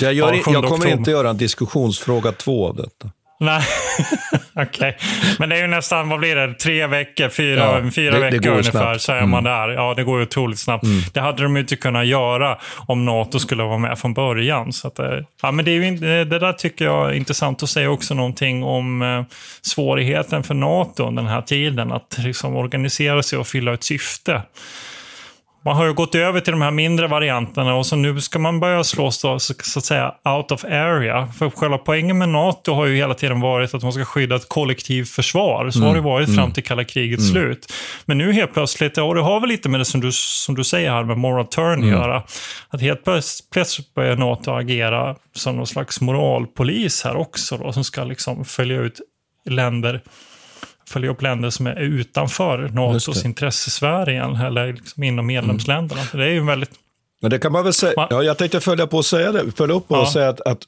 [0.00, 0.92] Jag, gör, ja, jag kommer oktober.
[0.92, 3.10] inte göra en diskussionsfråga två av detta.
[3.40, 3.62] Nej,
[4.54, 4.64] okej.
[4.64, 4.92] Okay.
[5.38, 8.40] Men det är ju nästan, vad blir det, tre veckor, fyra, ja, fyra det, veckor
[8.40, 9.00] det ungefär snabbt.
[9.00, 9.30] så är mm.
[9.30, 9.68] man där.
[9.68, 10.84] Ja, det går ju otroligt snabbt.
[10.84, 11.02] Mm.
[11.12, 14.72] Det hade de ju inte kunnat göra om NATO skulle vara med från början.
[14.72, 17.68] Så att, eh, ja, men det, är ju, det där tycker jag är intressant att
[17.68, 19.22] säga också någonting om eh,
[19.62, 21.92] svårigheten för NATO den här tiden.
[21.92, 24.42] Att liksom organisera sig och fylla ett syfte
[25.64, 28.60] man har ju gått över till de här mindre varianterna och så nu ska man
[28.60, 31.28] börja slås då, så, så att säga out of area.
[31.38, 34.48] För själva poängen med NATO har ju hela tiden varit att man ska skydda ett
[34.48, 35.70] kollektivt försvar.
[35.70, 35.88] Så mm.
[35.88, 36.52] har det varit fram mm.
[36.52, 37.32] till kalla krigets mm.
[37.32, 37.72] slut.
[38.04, 40.64] Men nu helt plötsligt, och det har väl lite med det som du, som du
[40.64, 41.88] säger här med moral turn att mm.
[41.88, 42.22] göra.
[42.68, 43.04] Att helt
[43.52, 48.80] plötsligt börjar NATO agera som någon slags moralpolis här också då, som ska liksom följa
[48.80, 49.00] ut
[49.48, 50.00] länder
[50.88, 56.00] följa upp länder som är utanför NATOs intressesfär igen, eller liksom inom medlemsländerna.
[56.00, 56.18] Mm.
[56.18, 56.70] Det är ju väldigt
[57.24, 58.06] men det kan man väl säga.
[58.10, 60.10] Ja, jag tänkte följa på och säga det, följa upp och ja.
[60.12, 60.58] säga att, att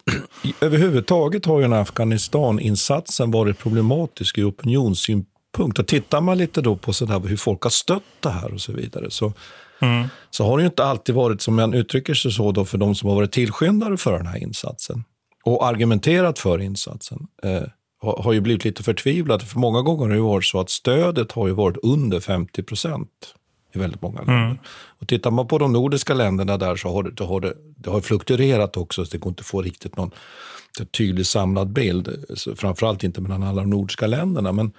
[0.61, 5.79] överhuvudtaget har ju den Afghanistan-insatsen varit problematisk i opinionssynpunkt.
[5.79, 8.73] Och tittar man lite då på sådär hur folk har stött det här och så
[8.73, 9.33] vidare, så,
[9.81, 10.09] mm.
[10.31, 12.95] så har det ju inte alltid varit, som man uttrycker sig så, då, för de
[12.95, 15.05] som har varit tillskyndare för den här insatsen
[15.45, 17.19] och argumenterat för insatsen.
[17.43, 17.63] Eh,
[18.03, 19.45] har ju blivit lite förtvivlade.
[19.45, 23.35] För många gånger har det varit så att stödet har ju varit under 50 procent
[23.75, 24.45] i väldigt många länder.
[24.45, 24.59] Mm.
[25.01, 27.91] Och tittar man på de nordiska länderna där så har det, det, har det, det
[27.91, 30.11] har fluktuerat också, så det går inte att få riktigt någon
[30.85, 32.25] tydlig samlad bild.
[32.57, 34.53] Framförallt inte mellan alla de nordiska länderna.
[34.53, 34.73] Men,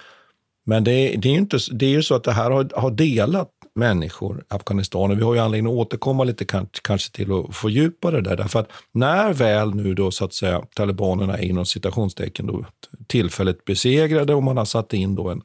[0.65, 2.91] men det, det är ju inte, det är ju så att det här har, har
[2.91, 5.11] delat människor, Afghanistan.
[5.11, 6.45] Och vi har ju anledning att återkomma lite
[6.81, 8.37] kanske till att fördjupa det där.
[8.37, 12.65] Därför att när väl nu då så att säga talibanerna är inom citationstecken då
[13.07, 15.41] tillfälligt besegrade och man har satt in då en,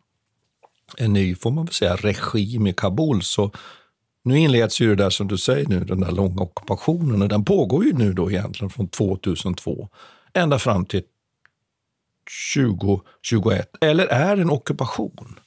[0.96, 3.50] en ny, får man väl säga, regim i Kabul så
[4.24, 7.44] nu inleds ju det där som du säger nu, den där långa ockupationen och den
[7.44, 9.88] pågår ju nu då egentligen från 2002
[10.34, 11.02] ända fram till
[12.54, 13.70] 2021.
[13.80, 15.38] Eller är det en ockupation?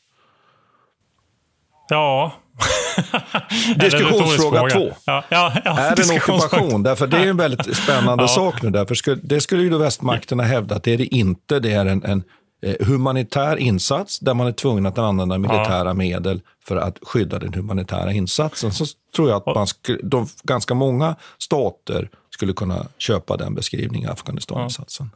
[1.89, 2.33] Ja.
[3.79, 4.93] Diskussionsfråga två.
[5.05, 6.83] Ja, ja, ja, är det en ockupation?
[6.83, 8.69] Därför det är en väldigt spännande sak nu.
[8.69, 11.59] Därför skulle, det skulle ju då västmakterna hävda att det är det inte.
[11.59, 12.23] Det är en, en
[12.63, 17.53] eh, humanitär insats där man är tvungen att använda militära medel för att skydda den
[17.53, 18.71] humanitära insatsen.
[18.71, 24.09] Så tror jag att man skulle, de, ganska många stater skulle kunna köpa den beskrivningen
[24.09, 25.09] av Afghanistaninsatsen.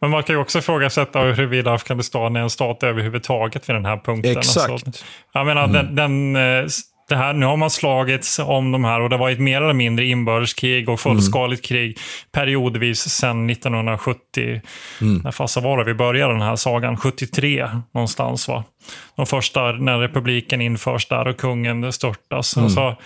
[0.00, 3.96] Men man kan ju också ifrågasätta huruvida Afghanistan är en stat överhuvudtaget vid den här
[3.96, 4.38] punkten.
[4.38, 4.70] Exakt.
[4.70, 4.90] Alltså,
[5.32, 5.94] jag menar, mm.
[5.94, 6.68] den, den eh,
[7.08, 9.72] det här, nu har man slagits om de här och det har varit mer eller
[9.72, 11.80] mindre inbördeskrig och fullskaligt mm.
[11.80, 11.98] krig
[12.32, 14.60] periodvis sedan 1970.
[15.00, 15.20] Mm.
[15.24, 16.96] När fasa var det vi började den här sagan?
[16.96, 18.64] 73 någonstans va?
[19.16, 22.56] De första när republiken införs där och kungen störtas.
[22.56, 22.64] Mm.
[22.64, 22.96] Alltså,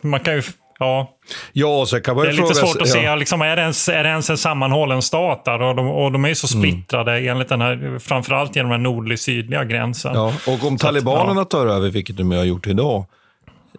[0.00, 0.42] man kan ju
[0.78, 1.10] Ja.
[1.52, 4.02] Ja, så kan man det är lite svårt att se, liksom, är, det ens, är
[4.02, 5.62] det ens en sammanhållen stat där?
[5.62, 6.62] Och de, och de är ju så mm.
[6.62, 7.28] splittrade, mm.
[7.28, 10.14] enligt den här, framförallt genom den nordlig-sydliga gränsen.
[10.14, 11.58] Ja, och om så talibanerna att, ja.
[11.58, 13.04] tar över, vilket de har gjort idag,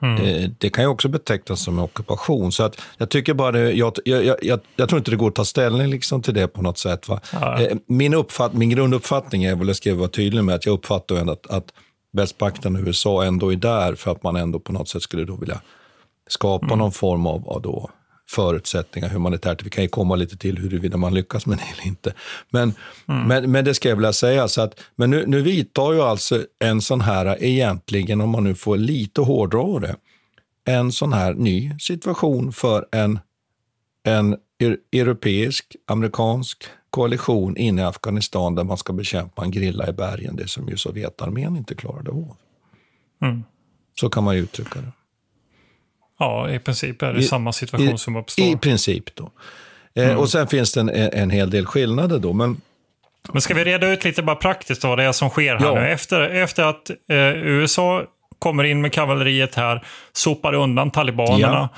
[0.01, 0.25] Mm.
[0.25, 2.51] Eh, det kan ju också betecknas som en ockupation.
[2.51, 5.35] Så att jag tycker bara det, jag, jag, jag, jag, tror inte det går att
[5.35, 7.07] ta ställning liksom till det på något sätt.
[7.07, 7.19] Va?
[7.33, 7.61] Ja.
[7.61, 11.15] Eh, min, uppfatt, min grunduppfattning är, väl jag ska vara tydlig med, att jag uppfattar
[11.15, 11.73] ändå att, att
[12.11, 15.35] västpakten och USA ändå är där för att man ändå på något sätt skulle då
[15.35, 15.61] vilja
[16.27, 16.79] skapa mm.
[16.79, 17.89] någon form av, av då,
[18.29, 19.63] förutsättningar humanitärt.
[19.63, 22.13] Vi kan ju komma lite till huruvida man lyckas med det eller inte.
[22.49, 22.73] Men,
[23.07, 23.27] mm.
[23.27, 24.47] men, men det ska jag vilja säga.
[24.47, 28.55] Så att, men nu, nu vidtar ju alltså en sån här, egentligen om man nu
[28.55, 29.95] får lite hårdra det,
[30.65, 33.19] en sån här ny situation för en,
[34.03, 34.37] en
[34.91, 40.47] europeisk, amerikansk koalition inne i Afghanistan där man ska bekämpa en grilla i bergen, det
[40.47, 42.35] som ju Sovjetarmén inte klarade av.
[43.21, 43.43] Mm.
[43.99, 44.91] Så kan man ju uttrycka det.
[46.19, 48.45] Ja, i princip är det I, samma situation i, som uppstår.
[48.45, 49.31] I princip då.
[49.95, 50.17] Eh, mm.
[50.17, 52.33] och sen finns det en, en hel del skillnader då.
[52.33, 52.61] Men,
[53.31, 55.75] men ska vi reda ut lite bara praktiskt vad det är som sker här ja.
[55.75, 55.87] nu?
[55.87, 58.03] Efter, efter att eh, USA
[58.39, 61.69] kommer in med kavalleriet här, sopar undan talibanerna.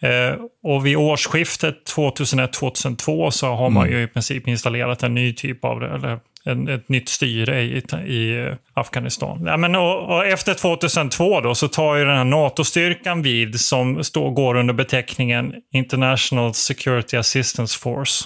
[0.00, 0.08] Ja.
[0.08, 3.98] Eh, och vid årsskiftet 2001-2002 så har man mm.
[3.98, 7.76] ju i princip installerat en ny typ av, eller en, ett nytt styre i,
[8.06, 9.42] i Afghanistan.
[9.46, 14.04] Ja, men, och, och efter 2002 då, så tar ju den här NATO-styrkan vid som
[14.04, 18.24] står, går under beteckningen International Security Assistance Force.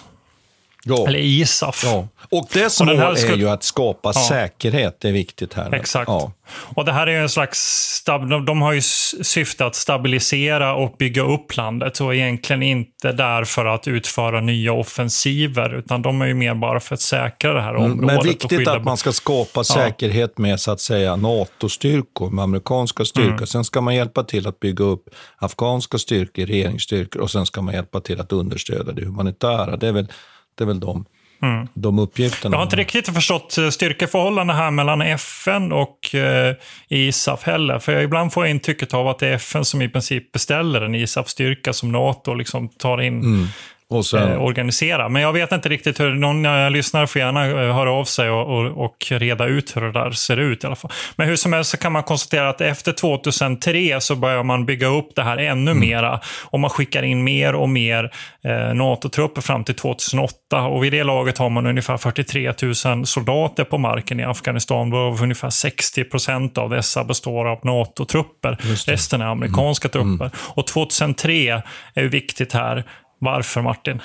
[0.89, 1.09] Ja.
[1.09, 1.83] Eller ISAF.
[1.85, 2.09] Ja.
[2.31, 4.27] Och dess mål är ju att skapa ja.
[4.29, 5.75] säkerhet, det är viktigt här.
[5.75, 6.09] Exakt.
[6.09, 6.33] Ja.
[6.75, 8.03] Och det här är en slags,
[8.47, 8.81] de har ju
[9.23, 14.73] syfte att stabilisera och bygga upp landet och egentligen inte där för att utföra nya
[14.73, 18.17] offensiver, utan de är ju mer bara för att säkra det här mm, området.
[18.17, 23.33] Men viktigt att man ska skapa säkerhet med så att säga NATO-styrkor, med amerikanska styrkor.
[23.33, 23.47] Mm.
[23.47, 25.05] Sen ska man hjälpa till att bygga upp
[25.39, 29.77] afghanska styrkor, regeringsstyrkor och sen ska man hjälpa till att understödja det humanitära.
[29.77, 30.09] Det är väl
[30.57, 31.05] det är väl de,
[31.43, 31.69] mm.
[31.75, 32.55] de uppgifterna.
[32.55, 36.55] Jag har inte riktigt förstått eh, styrkeförhållandena här mellan FN och eh,
[36.89, 37.79] ISAF heller.
[37.79, 40.81] För jag ibland får jag intrycket av att det är FN som i princip beställer
[40.81, 43.47] en ISAF-styrka som NATO liksom tar in mm
[43.91, 44.33] och sen...
[44.33, 45.09] eh, organisera.
[45.09, 48.31] Men jag vet inte riktigt hur, någon jag lyssnar får gärna eh, höra av sig
[48.31, 50.91] och, och, och, reda ut hur det där ser ut i alla fall.
[51.17, 54.87] Men hur som helst så kan man konstatera att efter 2003 så börjar man bygga
[54.87, 55.81] upp det här ännu mm.
[55.81, 58.13] mera och man skickar in mer och mer
[58.45, 62.53] eh, NATO-trupper fram till 2008 och vid det laget har man ungefär 43
[62.87, 68.57] 000 soldater på marken i Afghanistan varav ungefär 60 procent av dessa består av NATO-trupper.
[68.87, 69.93] Resten är amerikanska mm.
[69.93, 70.25] trupper.
[70.25, 70.39] Mm.
[70.55, 71.63] Och 2003
[71.95, 72.85] är viktigt här
[73.19, 74.03] varför Martin?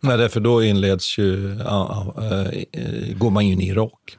[0.00, 2.06] Nej, därför då inleds ju, äh,
[3.16, 4.16] går man ju in i Irak.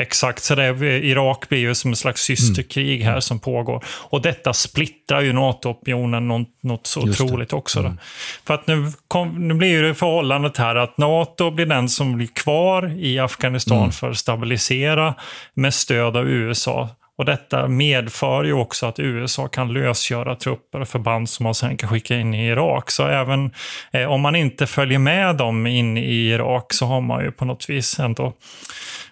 [0.00, 0.68] Exakt, så det,
[1.04, 3.22] Irak blir ju som ett slags systerkrig här mm.
[3.22, 3.84] som pågår.
[3.88, 7.56] Och detta splittrar ju NATO-opinionen något, något så Just otroligt det.
[7.56, 7.80] också.
[7.80, 7.98] Mm.
[8.44, 12.26] För att nu, kom, nu blir det förhållandet här att NATO blir den som blir
[12.26, 13.92] kvar i Afghanistan mm.
[13.92, 15.14] för att stabilisera
[15.54, 16.88] med stöd av USA.
[17.18, 21.76] Och detta medför ju också att USA kan lösgöra trupper och förband som man sen
[21.76, 22.90] kan skicka in i Irak.
[22.90, 23.50] Så även
[23.92, 27.44] eh, om man inte följer med dem in i Irak så har man ju på
[27.44, 28.32] något vis ändå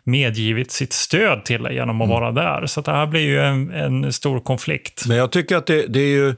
[0.05, 2.21] medgivit sitt stöd till det genom att mm.
[2.21, 2.67] vara där.
[2.67, 5.07] Så det här blir ju en, en, stor konflikt.
[5.07, 6.35] Men jag tycker att det, det är ju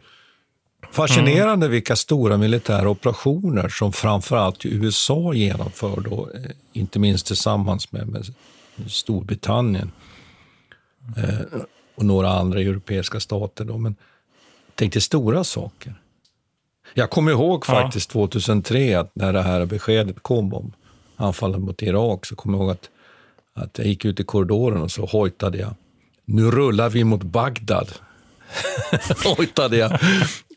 [0.92, 1.70] fascinerande mm.
[1.70, 8.24] vilka stora militära operationer som framförallt USA genomför, då, eh, inte minst tillsammans med, med
[8.86, 9.92] Storbritannien.
[11.16, 11.60] Eh,
[11.94, 13.64] och några andra europeiska stater.
[13.64, 13.96] Då, men
[14.74, 15.94] tänk dig stora saker.
[16.94, 18.28] Jag kommer ihåg faktiskt ja.
[18.28, 20.72] 2003, att när det här beskedet kom om
[21.16, 22.90] anfallet mot Irak, så kommer jag ihåg att,
[23.54, 25.74] att jag gick ut i korridoren och så hojtade jag.
[26.24, 27.92] Nu rullar vi mot Bagdad.
[29.36, 29.92] hojtade jag.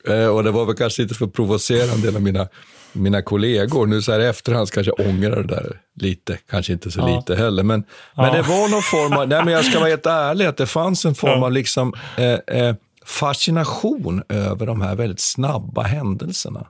[0.07, 2.47] Eh, och det var väl kanske inte för provocerande av mina
[2.93, 3.85] mina kollegor.
[3.85, 7.15] Nu så här efterhand kanske jag ångrar det där lite, kanske inte så ja.
[7.15, 7.63] lite heller.
[7.63, 7.83] Men,
[8.15, 8.23] ja.
[8.23, 10.65] men det var någon form av, nej men jag ska vara helt ärlig, att det
[10.65, 11.45] fanns en form ja.
[11.45, 12.75] av liksom, eh, eh,
[13.05, 16.67] fascination över de här väldigt snabba händelserna.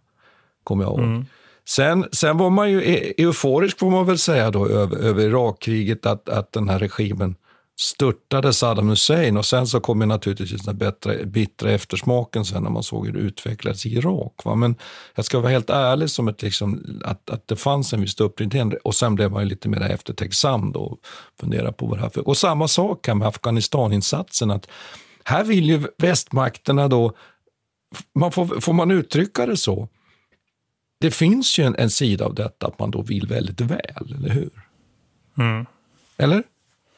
[0.64, 1.00] Kommer jag ihåg.
[1.00, 1.26] Mm.
[1.70, 6.06] Sen, sen var man ju e-, euforisk, får man väl säga, då, över, över Irakkriget,
[6.06, 7.36] att, att den här regimen
[7.82, 12.70] störtade Saddam Hussein och sen så kom ju naturligtvis den bättre, bittra eftersmaken sen när
[12.70, 14.34] man såg hur det utvecklades i Irak.
[14.46, 14.56] Va?
[14.56, 14.76] Men
[15.16, 18.74] jag ska vara helt ärlig som ett, liksom, att, att det fanns en viss upprindhet
[18.84, 21.00] och sen blev man ju lite mer eftertänksam då och
[21.40, 22.28] funderade på vad det här för...
[22.28, 24.68] Och samma sak här med Afghanistaninsatsen, att
[25.24, 27.14] här vill ju västmakterna då,
[28.16, 29.88] man får, får man uttrycka det så,
[31.00, 34.30] det finns ju en, en sida av detta att man då vill väldigt väl, eller
[34.30, 34.52] hur?
[35.38, 35.66] Mm.
[36.18, 36.44] Eller?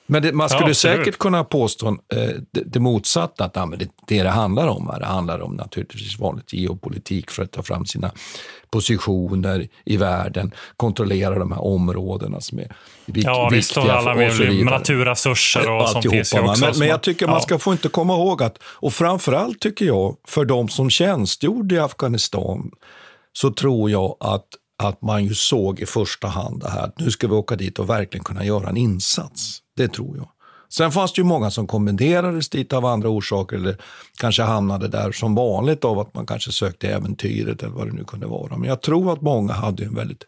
[0.06, 1.98] Men det, man skulle Ja, säkert kunna påstå eh,
[2.52, 6.19] det, det motsatta, att ja, det, det det handlar om här, det handlar om naturligtvis
[6.19, 8.12] vanligt geopolitik för att ta fram sina
[8.69, 12.75] positioner i världen, kontrollera de här områdena som är
[13.06, 13.77] vik, Ja, visst.
[13.77, 14.77] Viktiga alla för, med och så vidare.
[14.77, 16.65] naturresurser och sånt Alltihopa, finns ju också.
[16.65, 17.42] Men, men jag tycker man ja.
[17.42, 21.80] ska få inte komma ihåg att, och framförallt tycker jag, för de som tjänstgjorde i
[21.80, 22.71] Afghanistan,
[23.34, 24.48] så tror jag att,
[24.84, 27.80] att man ju såg i första hand det här, att nu ska vi åka dit
[27.80, 29.63] och verkligen kunna göra en insats.
[29.76, 30.30] Det tror jag.
[30.69, 33.76] Sen fanns det ju många som kommenderades dit av andra orsaker eller
[34.19, 38.04] kanske hamnade där som vanligt av att man kanske sökte äventyret eller vad det nu
[38.04, 38.58] kunde vara.
[38.58, 40.26] Men jag tror att många hade en väldigt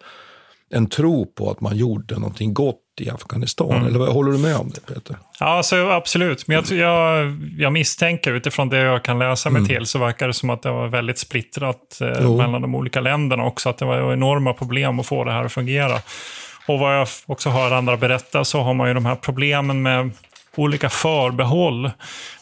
[0.69, 3.71] en tro på att man gjorde någonting gott i Afghanistan.
[3.71, 3.85] Mm.
[3.87, 5.17] Eller håller du med om det Peter?
[5.39, 6.47] Ja, alltså, absolut.
[6.47, 9.67] Men jag, jag, jag misstänker utifrån det jag kan läsa mig Mm.
[9.69, 13.45] till så verkar det som att det var väldigt splittrat eh, mellan de olika länderna
[13.45, 13.69] också.
[13.69, 15.99] Att det var enorma problem att få det här att fungera.
[16.67, 20.11] Och vad jag också hör andra berätta så har man ju de här problemen med
[20.55, 21.91] olika förbehåll.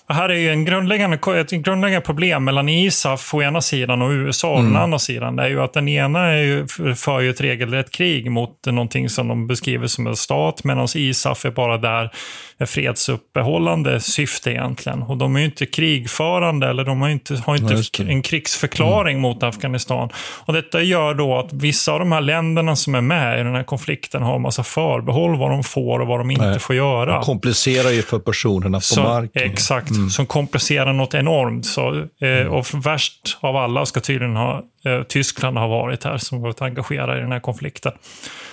[0.10, 4.52] Här är ju en grundläggande, ett grundläggande problem mellan ISAF å ena sidan och USA
[4.54, 4.82] å den Mm.
[4.82, 5.36] andra sidan.
[5.36, 9.10] Det är ju att den ena är ju, för ju ett regelrätt krig mot någonting
[9.10, 12.10] som de beskriver som en stat, medan ISAF är bara där
[12.58, 15.02] med fredsuppehållande syfte egentligen.
[15.04, 18.12] Och de är ju inte krigförande eller de har inte, har inte det.
[18.12, 20.10] en krigsförklaring mot Afghanistan.
[20.46, 23.56] Och detta gör då att vissa av de här länderna som är med i den
[23.56, 26.60] här konflikten har en massa förbehåll vad de får och vad de inte Nej.
[26.60, 27.18] får göra.
[27.20, 29.52] Det komplicerar ju för personerna på Så, marken.
[29.52, 31.66] exakt, som komplicerar något enormt.
[31.66, 36.42] Så, eh, och värst av alla ska tydligen ha, eh, Tyskland ha varit här, som
[36.42, 37.92] varit engagerade i den här konflikten.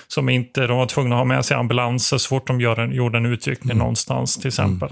[0.08, 2.92] Som inte, de var tvungna att ha med sig ambulanser så fort de gör en,
[2.92, 4.88] gjorde en utryckning någonstans till exempel.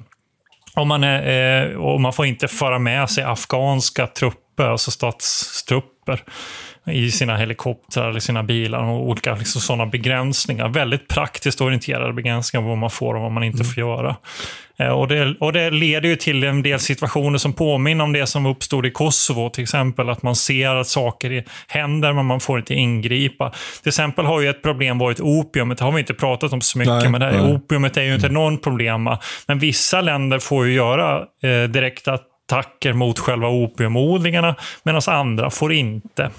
[0.75, 6.23] Om man, är, eh, och man får inte föra med sig afghanska trupper, alltså statstrupper,
[6.91, 10.69] i sina helikoptrar eller sina bilar och olika liksom, sådana begränsningar.
[10.69, 14.17] Väldigt praktiskt orienterade begränsningar vad man får och vad man inte får göra.
[14.79, 18.27] Eh, Och det, och det leder ju till en del situationer som påminner om det
[18.27, 20.09] som uppstod i Kosovo till exempel.
[20.11, 23.53] Att man ser att saker händer men man får inte ingripa.
[23.83, 25.79] Till exempel har ju ett problem varit opiumet.
[25.79, 26.95] Det har vi inte pratat om så mycket.
[26.95, 29.05] Nej, men det här, opiumet är ju inte någon problem.
[29.05, 29.19] va.
[29.47, 32.19] Men vissa länder får ju göra eh, direkta
[32.53, 36.31] attacker mot själva opiumodlingarna medan andra får inte.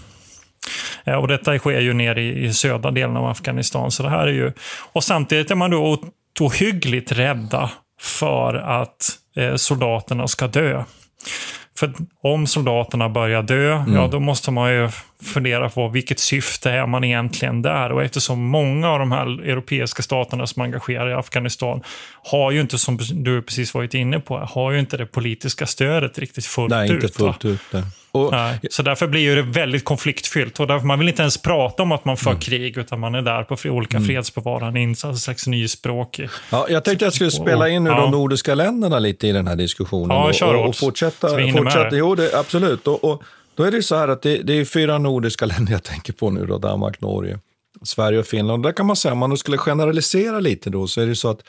[1.06, 3.92] Eh, Och detta sker ju ner i, södra delen av Afghanistan.
[3.92, 4.52] Så det här är ju...
[4.94, 5.98] Och samtidigt är man då
[6.40, 10.84] ohyggligt rädda för att eh, soldaterna ska dö.
[11.80, 11.94] För
[12.24, 14.90] om soldaterna börjar dö, ja då måste man ju
[15.24, 17.92] fundera på vilket syfte är man egentligen där?
[17.92, 21.82] Och eftersom många av de här europeiska staterna som är engagerade i Afghanistan
[22.24, 26.20] har ju inte, som du precis varit inne på, har ju inte det politiska stödet
[26.20, 27.04] riktigt fullt Nej, ut.
[27.04, 27.60] inte fullt ut.
[27.72, 27.84] Nej.
[28.12, 30.60] Och, Nej, så därför blir det väldigt konfliktfyllt.
[30.60, 33.22] Och därför man vill inte ens prata om att man för krig, utan man är
[33.22, 36.20] där på olika fredsbevarande insatser, slags nyspråk.
[36.50, 37.96] Ja, jag tänkte jag skulle spela in nu Ja.
[38.02, 40.18] de nordiska länderna lite i den här diskussionen.
[40.18, 41.28] Ja, och, och, och fortsätta.
[41.30, 41.98] Fortsätta det.
[41.98, 42.88] jo, det, absolut.
[42.88, 43.24] Och, och,
[43.60, 46.30] då är det så här att det, det är fyra nordiska länder jag tänker på
[46.30, 46.46] nu.
[46.46, 47.40] Då, Danmark, Norge,
[47.84, 48.64] Sverige och Finland.
[48.64, 51.42] Där kan man säga, om man skulle generalisera lite då, så är det så att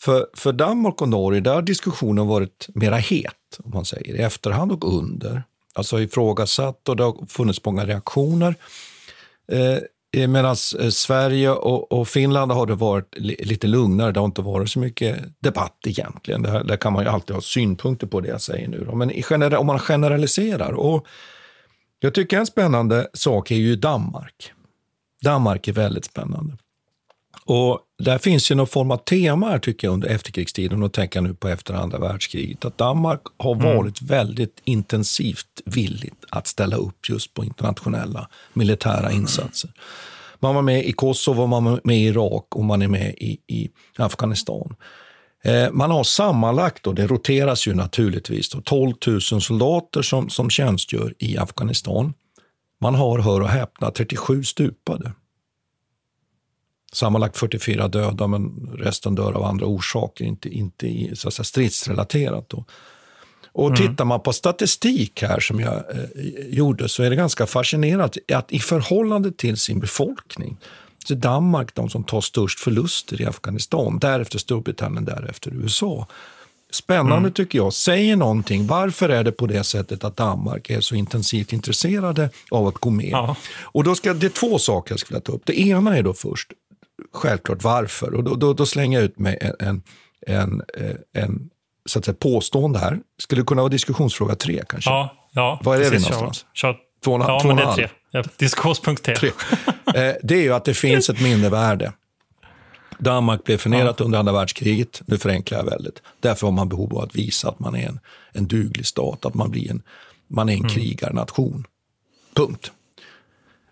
[0.00, 4.18] för, för Danmark och Norge, där har diskussionen varit mera het, om man säger, i
[4.18, 5.42] efterhand och under.
[5.74, 8.54] Alltså ifrågasatt och det har funnits många reaktioner.
[9.52, 9.78] Eh,
[10.14, 14.12] Eh, Medan eh, Sverige och, och Finland har det varit lite lugnare.
[14.12, 16.42] Det har inte varit så mycket debatt egentligen.
[16.42, 18.84] Det här, där kan man ju alltid ha synpunkter på det jag säger nu.
[18.84, 18.94] Då.
[18.94, 20.72] Men i gener, om man generaliserar.
[20.72, 21.06] Och
[22.00, 24.52] jag tycker en spännande sak är ju Danmark.
[25.22, 26.56] Danmark är väldigt spännande.
[27.44, 31.20] Och där finns ju någon form av tema här tycker jag under efterkrigstiden och tänker
[31.20, 32.64] nu på efter andra världskriget.
[32.64, 39.70] Att Danmark har varit väldigt intensivt villigt att ställa upp just på internationella militära insatser.
[40.40, 43.38] Man var med i Kosovo, man var med i Irak och man är med i,
[43.46, 44.74] i Afghanistan.
[45.44, 50.50] Eh, Man har sammanlagt, och det roteras ju naturligtvis, då, 12 000 soldater som, som
[50.50, 52.14] tjänstgör i Afghanistan.
[52.80, 55.12] Man har, hör och häpna, 37 stupade.
[56.94, 62.48] Sammanlagt 44 döda, men resten dör av andra orsaker, inte, inte så att säga, stridsrelaterat.
[62.48, 62.64] Då.
[63.52, 66.04] Och tittar man på statistik här som jag eh,
[66.48, 70.56] gjorde så är det ganska fascinerande att i förhållande till sin befolkning
[71.06, 76.06] så är Danmark de som tar störst förluster i Afghanistan, därefter Storbritannien, därefter USA.
[76.74, 77.72] Spännande tycker jag.
[77.72, 78.66] Säger någonting.
[78.66, 82.90] Varför är det på det sättet att Danmark är så intensivt intresserade av att gå
[82.90, 83.10] med?
[83.12, 83.36] Ja.
[83.62, 85.42] Och då ska, det är två saker jag skulle vilja ta upp.
[85.44, 86.52] Det ena är då först,
[87.12, 88.14] självklart varför.
[88.14, 89.82] Och då, då, då slänger jag ut med en, en,
[90.26, 91.50] en, eh, en
[91.86, 93.00] så att säga, påstående här.
[93.18, 94.90] Skulle det kunna vara diskussionsfråga tre kanske?
[94.90, 95.60] Ja, ja.
[95.64, 96.46] Var är vi precis, någonstans?
[96.52, 96.76] Kör.
[97.04, 97.88] Två och ja, två men det är tre.
[98.10, 99.16] Ja, diskussionspunkt tre.
[99.16, 99.30] Tre.
[99.94, 101.92] Eh, det är ju att det finns ett minnevärde.
[102.98, 104.04] Danmark blev förnedrat ja.
[104.04, 106.02] under andra världskriget, nu förenklar jag väldigt.
[106.20, 108.00] Därför har man behov av att visa att man är en,
[108.32, 109.82] en duglig stat, att man, blir en,
[110.28, 110.70] man är en mm.
[110.70, 111.66] krigarnation.
[112.34, 112.72] Punkt.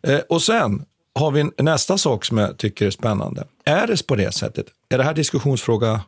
[0.03, 3.45] Eh, och sen har vi nästa sak som jag tycker är spännande.
[3.65, 4.67] Är det på det sättet?
[4.89, 6.01] Är det här diskussionsfråga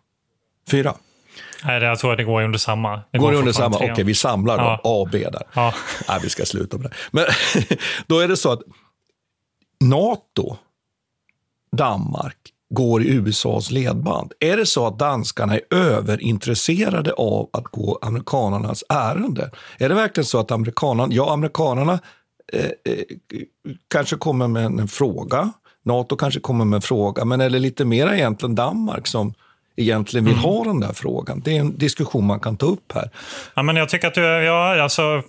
[0.71, 0.95] fyra?
[1.65, 3.01] Nej, jag tror att det går under samma.
[3.11, 3.77] Det går, går under samma?
[3.77, 4.81] Okej, okay, vi samlar ja.
[4.85, 5.43] A och B där.
[5.55, 5.75] Ja.
[6.09, 6.97] Nej, vi ska sluta med det.
[7.11, 7.25] Men
[8.07, 8.61] då är det så att
[9.81, 10.57] NATO,
[11.77, 12.37] Danmark,
[12.75, 14.33] går i USAs ledband.
[14.41, 19.51] Är det så att danskarna är överintresserade av att gå amerikanernas ärende?
[19.79, 21.99] Är det verkligen så att amerikanerna, ja, amerikanerna
[22.53, 23.03] eh, eh,
[23.91, 27.59] kanske kommer med en, en fråga, Nato kanske kommer med en fråga, men är det
[27.59, 29.35] lite mer egentligen Danmark som
[29.77, 30.45] egentligen vill mm.
[30.45, 31.41] ha den där frågan.
[31.45, 33.11] Det är en diskussion man kan ta upp här.
[33.55, 35.23] Ja, men jag tycker att du, ja, alltså,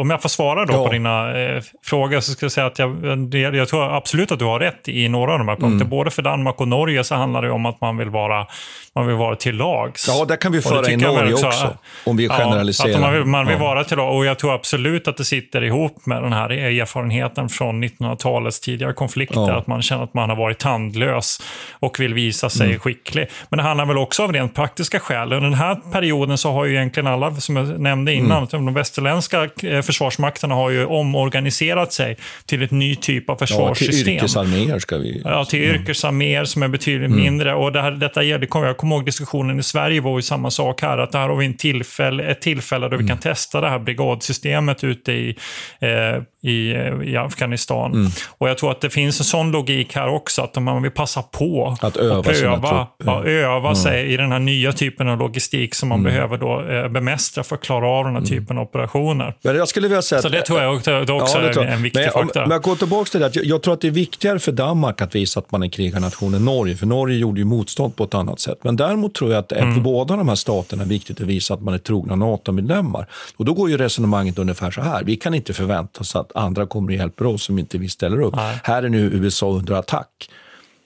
[0.00, 0.86] om jag får svara då ja.
[0.86, 4.44] på dina eh, frågor så ska jag säga att jag, jag tror absolut att du
[4.44, 5.74] har rätt i några av de här punkterna.
[5.74, 5.88] Mm.
[5.88, 8.46] Både för Danmark och Norge så handlar det om att man vill vara,
[8.94, 10.08] man vill vara till lags.
[10.08, 12.94] Ja, där kan vi föra in Norge också, också, om vi generaliserar.
[12.94, 13.64] att man vill, man vill ja.
[13.64, 14.16] vara till lag.
[14.16, 18.92] Och jag tror absolut att det sitter ihop med den här erfarenheten från 1900-talets tidigare
[18.92, 19.40] konflikter.
[19.40, 19.58] Ja.
[19.58, 22.78] Att man känner att man har varit tandlös och vill visa sig mm.
[22.78, 23.26] skicklig.
[23.48, 25.32] Men det handlar väl också av rent praktiska skäl.
[25.32, 28.64] Under den här perioden så har ju egentligen alla, som jag nämnde innan, mm.
[28.64, 32.16] de västerländska eh, försvarsmakterna har ju omorganiserat sig
[32.46, 33.96] till ett ny typ av försvarssystem.
[33.98, 35.22] Ja, till yrkesarméer ska vi...
[35.24, 35.80] Ja, till mm.
[35.80, 37.22] yrkesarméer som är betydligt mm.
[37.22, 37.54] mindre.
[37.54, 40.82] Och det här, detta gäller, jag kommer ihåg diskussionen i Sverige var ju samma sak
[40.82, 43.18] här, att här har vi en tillfälle, ett tillfälle då vi kan mm.
[43.18, 45.36] testa det här brigadsystemet ute i,
[45.80, 46.70] eh, i,
[47.04, 47.92] i Afghanistan.
[47.92, 48.10] Mm.
[48.38, 51.22] Och jag tror att det finns en sån logik här också, att man vill passa
[51.22, 53.74] på att öva, pröva, ja, öva mm.
[53.74, 56.12] sig i den här nya typen av logistik som man mm.
[56.12, 58.30] behöver då eh, bemästra för att klara av den här mm.
[58.30, 59.34] typen av operationer.
[59.42, 61.64] Men jag skulle vilja säga Så det tror jag också, det också ja, det är
[61.64, 62.40] en viktig men, faktor.
[62.40, 65.02] Men jag går tillbaka till det, jag, jag, tror att det är viktigare för Danmark
[65.02, 68.14] att visa att man är krigarnation än Norge, för Norge gjorde ju motstånd på ett
[68.14, 68.58] annat sätt.
[68.62, 69.74] Men däremot tror jag att mm.
[69.74, 73.06] för båda de här staterna är viktigt att visa att man är trogna NATO-medlemmar.
[73.36, 76.66] Och då går ju resonemanget ungefär så här, vi kan inte förvänta oss att andra
[76.66, 78.34] kommer och hjälper oss om inte vi ställer upp.
[78.36, 78.60] Nej.
[78.64, 80.30] Här är nu USA under attack.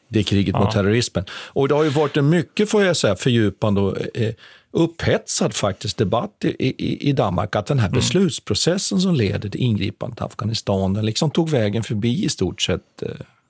[0.08, 0.64] Det är kriget ja.
[0.64, 1.24] mot terrorismen.
[1.30, 4.34] Och det har ju varit en mycket, får jag säga, fördjupande och eh,
[4.70, 7.98] upphetsad faktiskt debatt i, i, i Danmark att den här mm.
[7.98, 13.02] beslutsprocessen som leder till ingripandet i Afghanistan den liksom tog vägen förbi i stort sett
[13.02, 13.08] eh,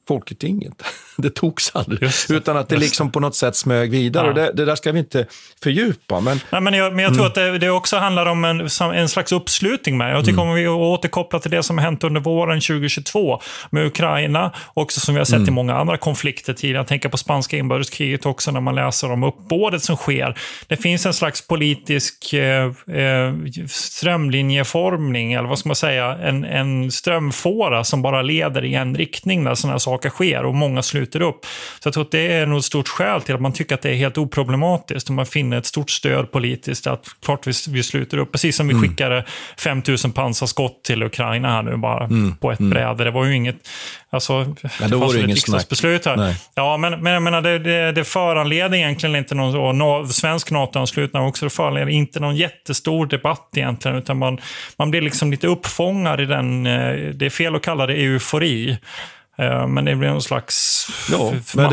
[0.09, 0.73] Folketinget.
[1.17, 4.27] Det togs aldrig, det, utan att det liksom på något sätt smög vidare.
[4.27, 4.33] Ja.
[4.33, 5.27] Det, det, där ska vi inte
[5.63, 6.21] fördjupa.
[6.21, 7.29] Men, Nej, men, jag, men jag tror mm.
[7.29, 10.15] att det, det, också handlar om en, en slags uppslutning med.
[10.15, 10.49] Jag tycker mm.
[10.49, 13.41] om vi återkopplar till det som hänt under våren 2022
[13.71, 15.49] med Ukraina, också som vi har sett mm.
[15.49, 16.79] i många andra konflikter tidigare.
[16.79, 20.39] Jag tänker på spanska inbördeskriget också, när man läser om uppbådet som sker.
[20.67, 22.65] Det finns en slags politisk eh,
[22.97, 23.35] eh,
[23.69, 29.45] strömlinjeformning, eller vad ska man säga, en, en strömfåra som bara leder i en riktning
[29.45, 31.47] när sådana här saker sker och många sluter upp.
[31.80, 33.82] Så jag tror att det är nog ett stort skäl till att man tycker att
[33.82, 37.82] det är helt oproblematiskt och man finner ett stort stöd politiskt att klart vi, vi
[37.82, 38.32] sluter upp.
[38.32, 38.88] Precis som vi mm.
[38.88, 39.24] skickade
[39.59, 42.36] 5000 pansarskott till Ukraina här nu bara mm.
[42.36, 42.70] på ett mm.
[42.70, 43.05] bräde.
[43.05, 43.68] Det var ju inget,
[44.11, 46.16] alltså, men då det var det inget riksdagsbeslut här.
[46.16, 46.36] Nej.
[46.55, 50.51] Ja, men, men jag menar, det, det, det föranleder egentligen inte någon, och no, svensk
[50.51, 54.40] NATO-anslutning också, det föranleder inte någon jättestor debatt egentligen, utan man,
[54.76, 58.78] man blir liksom lite uppfångad i den, eh, det är fel att kalla det eufori.
[59.37, 61.72] Eh, men det blir någon slags ja, var,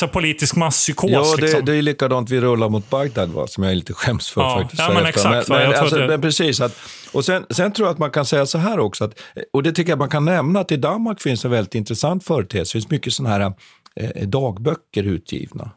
[0.00, 1.10] jag, politisk masspsykos.
[1.10, 1.64] Ja, det, liksom.
[1.64, 4.40] det är likadant vi rullar mot Bagdad, va, som jag är lite skäms för.
[4.40, 5.48] Ja, faktiskt, ja men exakt.
[5.48, 6.06] Men, men, alltså, det...
[6.06, 6.60] men, precis.
[6.60, 6.76] Att,
[7.12, 9.20] och sen, sen, tror jag att man kan säga så här också, att,
[9.52, 12.78] och det tycker jag man kan nämna, att i Danmark finns en väldigt intressant företeelse.
[12.78, 13.52] Det finns mycket sådana här
[13.96, 15.70] eh, dagböcker utgivna.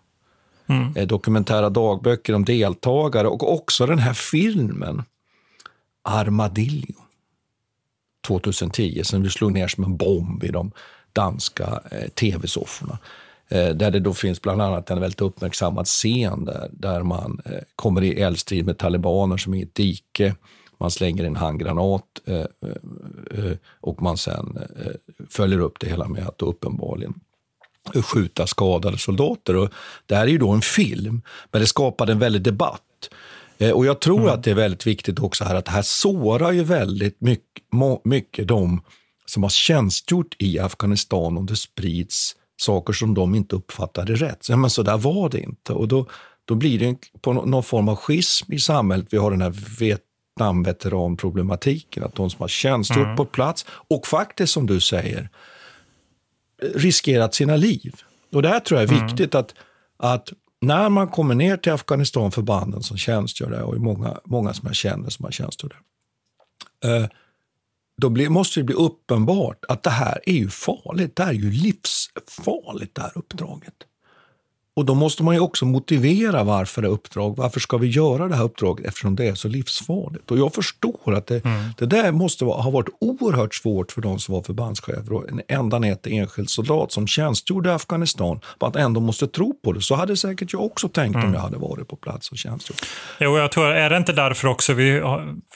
[0.70, 0.94] Mm.
[0.96, 5.04] Eh, dokumentära dagböcker om deltagare och också den här filmen
[6.04, 7.03] Armadillo
[8.28, 10.72] 2010 som vi slog ner som en bomb i de
[11.14, 12.98] danska eh, tv-sofforna.
[13.50, 17.62] Eh, där det då finns bland annat en väldigt uppmärksammad scen där, där man eh,
[17.76, 20.36] kommer i eldstrid med talibaner som är i ett dike.
[20.78, 24.92] Man slänger en handgranat eh, eh, eh och man sen eh,
[25.30, 27.14] följer upp det hela med att uppenbarligen
[28.04, 29.56] skjuta skadade soldater.
[29.56, 29.70] Och
[30.06, 31.22] det här är ju då en film,
[31.52, 33.10] men det skapade en väldig debatt.
[33.58, 34.34] Eh, och jag tror mm.
[34.34, 37.64] att det är väldigt viktigt också här att det här sårar ju väldigt mycket,
[38.04, 38.82] mycket de
[39.26, 44.50] som har tjänstgjort i Afghanistan och det sprids saker som de inte uppfattade rätt.
[44.50, 45.74] Ja, men så där var det inte.
[45.74, 46.08] Och då,
[46.46, 49.08] då blir det en, på någon form av schism i samhället.
[49.10, 53.16] Vi har den här Vietnam-veteranproblematiken, att de som har tjänstgjort mm.
[53.16, 55.30] på plats och faktiskt, som du säger,
[56.76, 57.96] riskerat sina liv.
[58.34, 59.08] Och det här tror jag är mm.
[59.08, 59.56] viktigt att,
[59.98, 60.30] att
[60.64, 64.76] när man kommer ner till Afghanistan, förbanden som tjänstgör där, och många, många som jag
[64.76, 65.74] känner som har tjänstgjort
[66.82, 67.08] där, eh,
[68.02, 71.16] då blir, måste det bli uppenbart att det här är ju farligt.
[71.16, 73.74] Det här är ju livsfarligt, det här uppdraget
[74.76, 77.36] och då måste man ju också motivera varför det är uppdrag.
[77.38, 80.32] Varför ska vi göra det här uppdraget eftersom det är så livsfarligt?
[80.32, 81.64] Och jag förstår att det, mm.
[81.78, 85.80] det där måste ha varit oerhört svårt för de som var förbandschefer och en enda
[85.80, 89.82] nät enskild soldat som tjänstgjorde i Afghanistan, att ändå måste tro på det.
[89.82, 91.28] Så hade säkert jag också tänkt mm.
[91.28, 92.82] om jag hade varit på plats och tjänstgjort.
[93.20, 95.02] Jo, jag tror, är det inte därför också vi,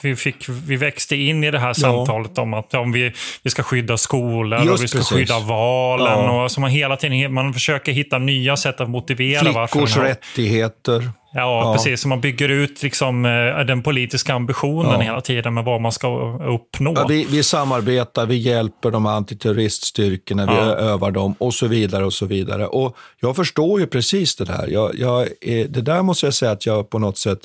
[0.02, 2.42] vi, fick, vi växte in i det här samtalet ja.
[2.42, 3.12] om att om vi,
[3.42, 5.16] vi ska skydda skolor Just och vi ska precis.
[5.16, 6.06] skydda valen.
[6.06, 6.44] Ja.
[6.44, 11.10] Och så man hela tiden man försöker hitta nya sätt att motivera Flickors varför rättigheter.
[11.32, 12.00] Ja, ja, precis.
[12.00, 15.00] Så man bygger ut liksom, eh, den politiska ambitionen ja.
[15.00, 16.92] hela tiden med vad man ska uppnå.
[16.96, 22.04] Ja, vi, vi samarbetar, vi hjälper de antiterroriststyrkorna, vi övar dem och så vidare.
[22.04, 22.66] och så vidare.
[22.66, 24.66] Och Jag förstår ju precis det där.
[24.68, 25.28] Jag, jag,
[25.68, 27.40] det där måste jag säga att jag på något sätt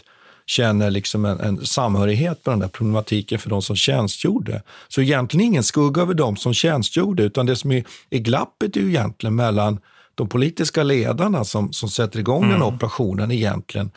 [0.45, 4.61] känner liksom en, en samhörighet med den där problematiken för de som tjänstgjorde.
[4.87, 8.81] Så egentligen ingen skugga över de som tjänstgjorde, utan det som är, är glappet är
[8.81, 9.79] ju egentligen mellan
[10.15, 12.53] de politiska ledarna som, som sätter igång mm.
[12.53, 13.91] den operationen egentligen,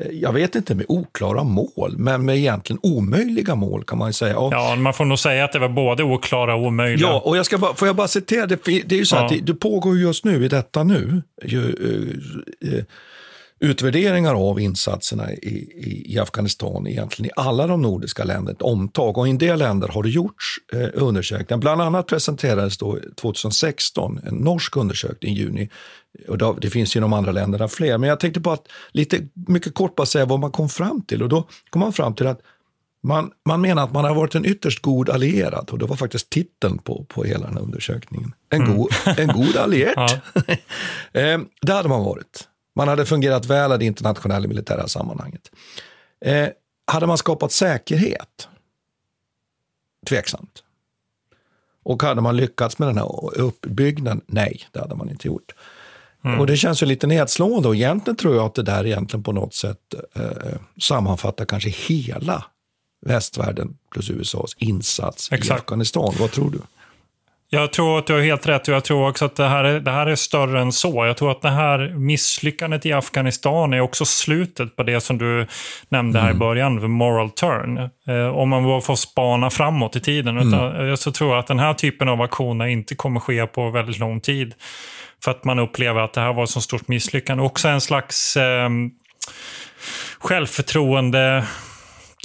[0.00, 4.38] eh, jag vet inte med oklara mål, men med egentligen omöjliga mål kan man säga.
[4.38, 7.08] Och, ja, man får nog säga att det var både oklara och omöjliga.
[7.08, 9.24] Ja, och jag ska bara, får jag bara citera, det, det är ju så ja.
[9.24, 12.84] att det, det, pågår just nu i detta nu, ju, uh, uh,
[13.60, 19.18] utvärderingar av insatserna i, i, Afghanistan egentligen i alla de nordiska länderna, ett omtag.
[19.18, 21.60] Och I en del länder har det gjorts eh, undersökningar.
[21.60, 25.70] Bland annat presenterades då 2016 en norsk undersökning i juni.
[26.28, 29.28] Och då, det finns i de andra länderna fler, men jag tänkte på att lite
[29.48, 31.22] mycket kort bara säga vad man kom fram till.
[31.22, 32.40] Och Då kom man fram till att
[33.02, 36.30] man, man menar att man har varit en ytterst god allierad och det var faktiskt
[36.30, 38.32] titeln på, på hela den här undersökningen.
[38.50, 38.76] En, mm.
[38.76, 40.10] god, en god allierad.
[41.12, 42.48] eh, det hade man varit.
[42.74, 45.50] Man hade fungerat väl i det internationella militära sammanhanget.
[46.20, 46.48] Eh,
[46.86, 48.48] hade man skapat säkerhet?
[50.06, 50.62] Tveksamt.
[51.82, 54.20] Och hade man lyckats med den här uppbyggnaden?
[54.26, 55.52] Nej, det hade man inte gjort.
[56.24, 56.40] Mm.
[56.40, 59.32] Och Det känns ju lite nedslående och egentligen tror jag att det där egentligen på
[59.32, 62.44] något sätt eh, sammanfattar kanske hela
[63.06, 65.50] västvärlden plus USAs insats Exakt.
[65.50, 66.14] i Afghanistan.
[66.18, 66.58] Vad tror du?
[67.54, 69.80] Jag tror att du har helt rätt och jag tror också att det här, är,
[69.80, 71.06] det här är större än så.
[71.06, 75.46] Jag tror att det här misslyckandet i Afghanistan är också slutet på det som du
[75.88, 76.36] nämnde här mm.
[76.36, 77.78] i början, the moral turn.
[78.06, 80.38] Eh, om man får spana framåt i tiden.
[80.38, 80.48] Mm.
[80.48, 83.70] Utan, jag så tror jag att den här typen av aktioner inte kommer ske på
[83.70, 84.54] väldigt lång tid.
[85.24, 87.44] För att man upplever att det här var ett så stort misslyckande.
[87.44, 88.68] Också en slags eh,
[90.18, 91.44] självförtroende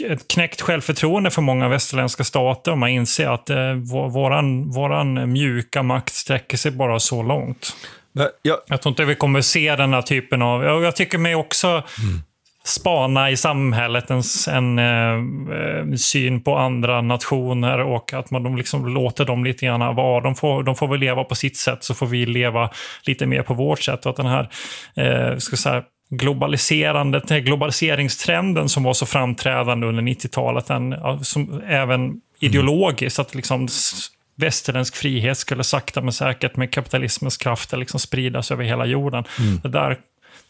[0.02, 3.74] ett knäckt självförtroende för många västerländska stater om man inser att eh,
[4.14, 7.76] våran, våran mjuka makt sträcker sig bara så långt.
[8.42, 8.58] Jag...
[8.68, 10.64] jag tror inte vi kommer se den här typen av...
[10.64, 11.84] Jag, jag tycker mig också mm.
[12.66, 18.58] spana i samhället en, en, en, eh, syn på andra nationer och att man de
[18.58, 20.22] liksom låter dem lite grann vara.
[20.22, 22.70] De får, de får väl leva på sitt sätt så får vi leva
[23.04, 24.06] lite mer på vårt sätt.
[24.06, 24.50] Och att den här
[24.96, 33.20] eh, ska säga, globaliserandet, globaliseringstrenden som var så framträdande under 90-talet, den, som även ideologiskt,
[33.20, 33.68] att liksom
[34.36, 39.24] västerländsk frihet skulle sakta men säkert med kapitalismens krafter liksom spridas över hela jorden.
[39.40, 39.60] Mm.
[39.64, 39.98] Det där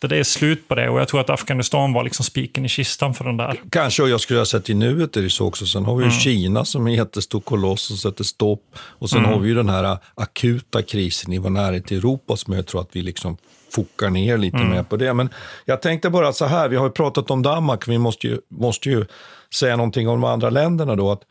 [0.07, 3.13] det, är slut på det och jag tror att Afghanistan var liksom spiken i kistan
[3.13, 3.61] för den där.
[3.69, 5.65] Kanske, och jag skulle ha sett i nuet är det så också.
[5.65, 6.19] Sen har vi ju mm.
[6.19, 8.63] Kina som är en jättestor koloss som sätter stopp.
[8.79, 9.31] Och sen mm.
[9.31, 12.81] har vi ju den här akuta krisen i vår närhet till Europa som jag tror
[12.81, 13.37] att vi liksom
[13.69, 14.69] fokar ner lite mm.
[14.69, 15.13] mer på det.
[15.13, 15.29] Men
[15.65, 18.89] jag tänkte bara så här, vi har ju pratat om Danmark, vi måste ju, måste
[18.89, 19.05] ju
[19.53, 21.11] säga någonting om de andra länderna då.
[21.11, 21.21] Att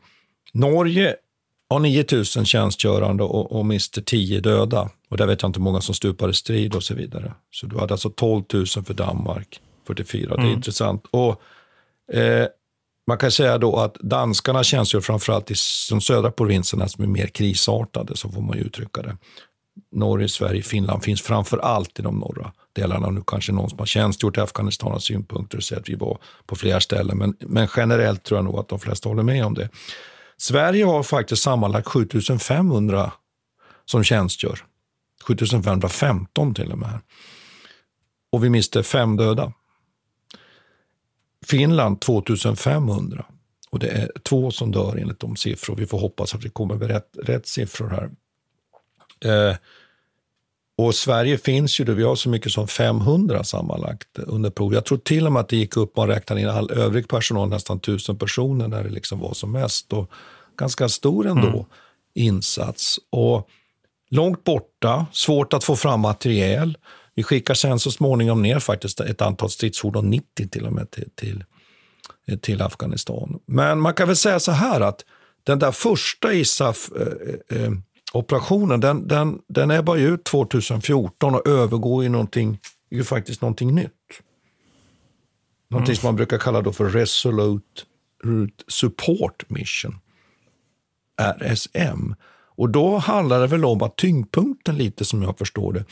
[0.53, 1.17] Norge
[1.71, 4.91] har 9 000 tjänstgörande och, och mister 10 döda.
[5.09, 7.33] Och där vet jag inte hur många som stupar i strid och så vidare.
[7.51, 10.25] Så du hade alltså 12 000 för Danmark, 44.
[10.25, 10.37] Mm.
[10.37, 10.57] Det är mm.
[10.57, 11.05] intressant.
[11.11, 11.43] Och
[12.17, 12.47] eh,
[13.07, 15.55] man kan säga då att danskarna tjänstgör framförallt i
[15.91, 19.17] de södra provinserna som är mer krisartade, så får man ju uttrycka det.
[19.93, 23.11] Norge, Sverige, Finland finns framför allt i de norra delarna.
[23.11, 26.19] Nu kanske någon som har tjänstgjort i Afghanistan har synpunkter och säger att vi var
[26.47, 27.19] på flera ställen.
[27.19, 29.69] Men, men generellt tror jag nog att de flesta håller med om det.
[30.37, 33.13] Sverige har faktiskt sammanlagt 7500
[33.85, 34.65] som tjänstgör.
[35.25, 37.01] 7515 till och med.
[38.33, 39.53] Och vi miste fem döda.
[41.47, 43.25] Finland 2500.
[43.71, 45.77] Och det är två som dör enligt de siffror.
[45.77, 48.11] Vi får hoppas att vi kommer med rätt, rätt siffror här.
[49.25, 49.57] Eh,
[50.79, 54.75] och Sverige finns ju, då, vi har så mycket som 500 sammanlagt under prov.
[54.75, 57.49] Jag tror till och med att det gick upp, man räknade in all övrig personal,
[57.49, 59.93] nästan 1000 personer när det liksom var som mest.
[59.93, 60.11] Och
[60.59, 61.65] ganska stor ändå mm.
[62.15, 62.99] insats.
[63.11, 63.49] Och
[64.11, 66.79] långt borta, svårt att få fram materiel.
[67.15, 71.11] Vi skickar sen så småningom ner faktiskt ett antal stridsfordon, 90 till och med, till,
[71.15, 71.45] till,
[72.41, 73.39] till Afghanistan.
[73.47, 75.05] Men man kan väl säga så här att
[75.45, 77.71] den där första ISAF eh, eh,
[78.13, 82.59] operationen den, den, den ebbar ut 2014 och övergår i någonting
[82.91, 83.93] ju faktiskt någonting nytt.
[85.71, 87.83] Någonting som man brukar kalla då för Resolute
[88.69, 89.99] Support Mission,
[91.41, 92.15] RSM.
[92.57, 95.85] Och då handlar det väl om att tyngdpunkten lite som jag förstår det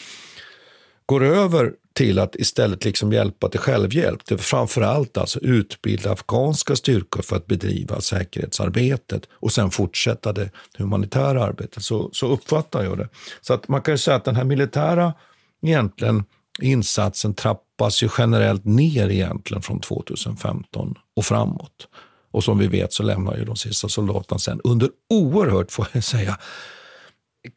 [1.06, 4.20] går över till att istället liksom hjälpa till självhjälp.
[4.26, 10.50] Det är framförallt alltså utbilda afghanska styrkor för att bedriva säkerhetsarbetet och sen fortsätta det
[10.78, 11.82] humanitära arbetet.
[11.82, 13.08] Så, så uppfattar jag det.
[13.40, 15.14] Så att man kan ju säga att den här militära
[15.62, 16.24] egentligen
[16.62, 21.88] insatsen trappas ju generellt ner egentligen från 2015 och framåt.
[22.30, 26.04] Och som vi vet så lämnar ju de sista soldaterna sen under oerhört, får jag
[26.04, 26.38] säga,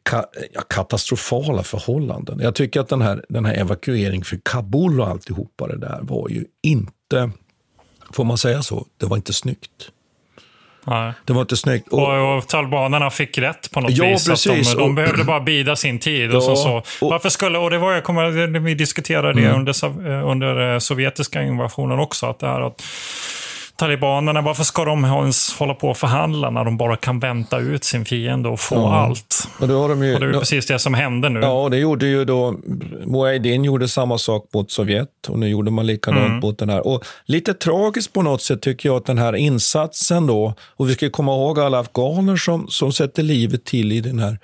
[0.02, 0.24] ka
[0.68, 2.40] katastrofala förhållanden.
[2.40, 6.28] Jag tycker att den här, den här evakueringen för Kabul och alltihopa det där var
[6.28, 7.30] ju inte,
[8.12, 9.90] får man säga så, det var inte snyggt.
[10.84, 11.12] Nej.
[11.24, 11.88] Det var inte snyggt.
[11.88, 14.28] Och, och, talibanerna fick rätt på något ja, vis.
[14.28, 14.68] Precis.
[14.68, 16.30] Att de, de behövde bara bida sin tid.
[16.30, 16.82] Ja, och så, så.
[17.00, 19.56] Varför skulle, och det var, jag kommer, vi diskuterade det mm.
[19.56, 19.84] under,
[20.24, 22.26] under sovjetiska invasionen också.
[22.26, 22.82] Att det här att
[23.80, 27.84] talibanerna, varför ska de ens hålla på och förhandla när de bara kan vänta ut
[27.84, 28.94] sin fiende och få ja.
[28.94, 29.48] allt?
[29.60, 31.40] Och, då har de ju, och det är ju precis det som hände nu.
[31.40, 32.54] Ja, det gjorde ju då,
[33.06, 36.40] Mujahedin gjorde samma sak mot Sovjet och nu gjorde man likadant mm.
[36.40, 36.86] mot den här.
[36.86, 40.94] Och lite tragiskt på något sätt tycker jag att den här insatsen då, och vi
[40.94, 44.38] ska komma ihåg alla afghaner som, som sätter livet till i, den här,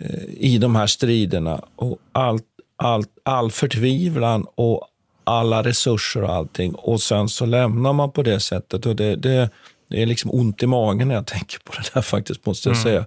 [0.00, 2.44] eh, i de här striderna och allt,
[2.76, 4.88] allt, all förtvivlan och
[5.24, 8.86] alla resurser och allting och sen så lämnar man på det sättet.
[8.86, 9.50] Och det, det,
[9.88, 12.76] det är liksom ont i magen när jag tänker på det där faktiskt, måste jag
[12.76, 12.82] mm.
[12.82, 13.06] säga.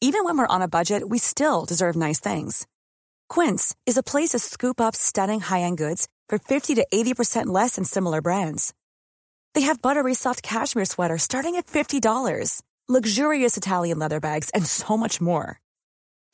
[0.00, 2.66] Even when we're on a budget we still deserve nice things.
[3.28, 7.76] Quince is a place to scoop up stunning high-end goods for 50 to 80% less
[7.76, 8.74] than similar brands.
[9.54, 14.96] They have buttery soft cashmere sweaters starting at $50, luxurious Italian leather bags and so
[14.96, 15.58] much more.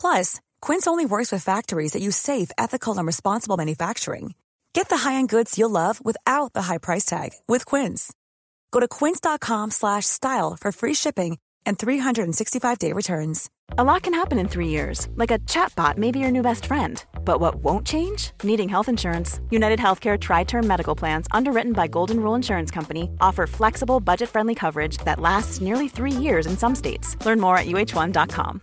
[0.00, 4.34] Plus, Quince only works with factories that use safe, ethical, and responsible manufacturing.
[4.72, 8.12] Get the high-end goods you'll love without the high price tag with Quince.
[8.72, 13.48] Go to quince.com/style for free shipping and 365-day returns.
[13.78, 15.08] A lot can happen in 3 years.
[15.14, 17.04] Like a chatbot may be your new best friend.
[17.24, 18.32] But what won't change?
[18.42, 19.40] Needing health insurance.
[19.50, 24.98] United Healthcare tri-term medical plans underwritten by Golden Rule Insurance Company offer flexible, budget-friendly coverage
[25.04, 27.16] that lasts nearly 3 years in some states.
[27.24, 28.62] Learn more at uh1.com.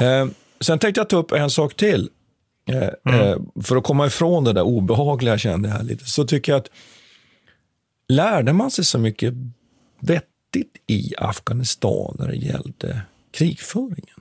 [0.00, 0.26] Eh,
[0.60, 2.10] sen tänkte jag ta upp en sak till.
[2.68, 3.20] Eh, mm.
[3.20, 6.70] eh, för att komma ifrån det där obehagliga kände jag lite, så tycker jag att
[8.08, 9.34] lärde man sig så mycket
[10.00, 14.20] vettigt i Afghanistan när det gällde krigföringen?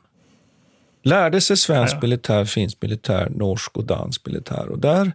[1.04, 2.00] Lärde sig svensk ja.
[2.02, 4.70] militär, finsk militär, norsk och dansk militär.
[4.70, 5.12] Och där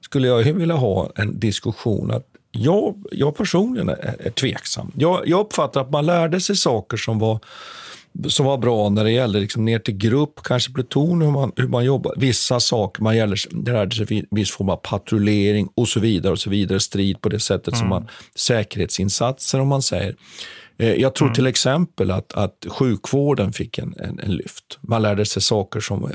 [0.00, 4.92] skulle jag vilja ha en diskussion att jag, jag personligen är, är tveksam.
[4.96, 7.40] Jag, jag uppfattar att man lärde sig saker som var
[8.28, 11.68] som var bra när det gällde liksom ner till grupp, kanske pluton, hur man, hur
[11.68, 12.14] man jobbar.
[12.16, 16.32] Vissa saker, man gäller, det lärde sig viss form av patrullering och så vidare.
[16.32, 17.78] och så vidare, Strid på det sättet mm.
[17.78, 20.14] som man, säkerhetsinsatser om man säger.
[20.78, 21.34] Eh, jag tror mm.
[21.34, 24.78] till exempel att, att sjukvården fick en, en, en, lyft.
[24.80, 26.10] Man lärde sig saker som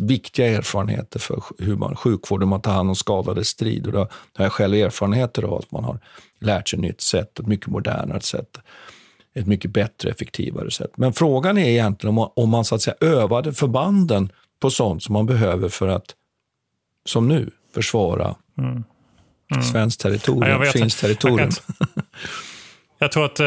[0.00, 3.86] viktiga erfarenheter för hur man, sjukvården, man tar hand om skadade strid.
[3.86, 3.98] Och då
[4.36, 6.00] har jag själv erfarenheter av att man har
[6.40, 8.58] lärt sig ett nytt sätt, ett mycket modernare sätt
[9.36, 10.90] ett mycket bättre, effektivare sätt.
[10.96, 15.02] Men frågan är egentligen om man, om man så att säga övade förbanden på sånt
[15.02, 16.14] som man behöver för att,
[17.04, 18.84] som nu, försvara mm.
[19.52, 19.62] Mm.
[19.62, 21.50] svenskt territorium, finskt territorium.
[21.78, 22.04] Jag
[23.12, 23.46] tror att eh,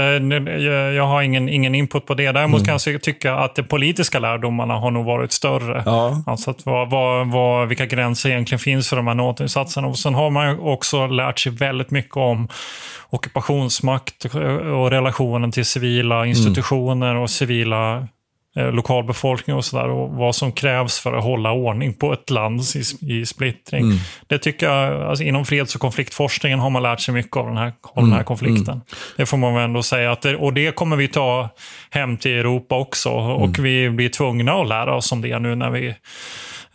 [0.96, 2.32] jag har ingen, ingen input på det.
[2.32, 2.66] Däremot mm.
[2.66, 5.84] kan jag tycka att de politiska lärdomarna har nog varit större.
[5.86, 6.24] Ja.
[6.26, 9.88] Alltså att vad, vad, vad, vilka gränser egentligen finns för de här NATO-insatserna.
[9.88, 12.48] Och sen har man också lärt sig väldigt mycket om
[13.10, 14.26] ockupationsmakt
[14.74, 18.08] och relationen till civila institutioner och civila
[18.72, 23.14] lokalbefolkning och sådär och vad som krävs för att hålla ordning på ett land i,
[23.14, 23.82] i splittring.
[23.82, 23.98] Mm.
[24.28, 27.58] Det tycker jag, alltså inom freds och konfliktforskningen har man lärt sig mycket av den
[27.58, 28.04] här, av mm.
[28.04, 28.26] den här mm.
[28.26, 28.74] konflikten.
[28.74, 28.82] Mm.
[29.18, 30.12] Det får man väl ändå säga.
[30.12, 31.50] Att det, och det kommer vi ta
[31.90, 33.64] hem till Europa också och mm.
[33.64, 35.96] vi blir tvungna att lära oss om det nu när vi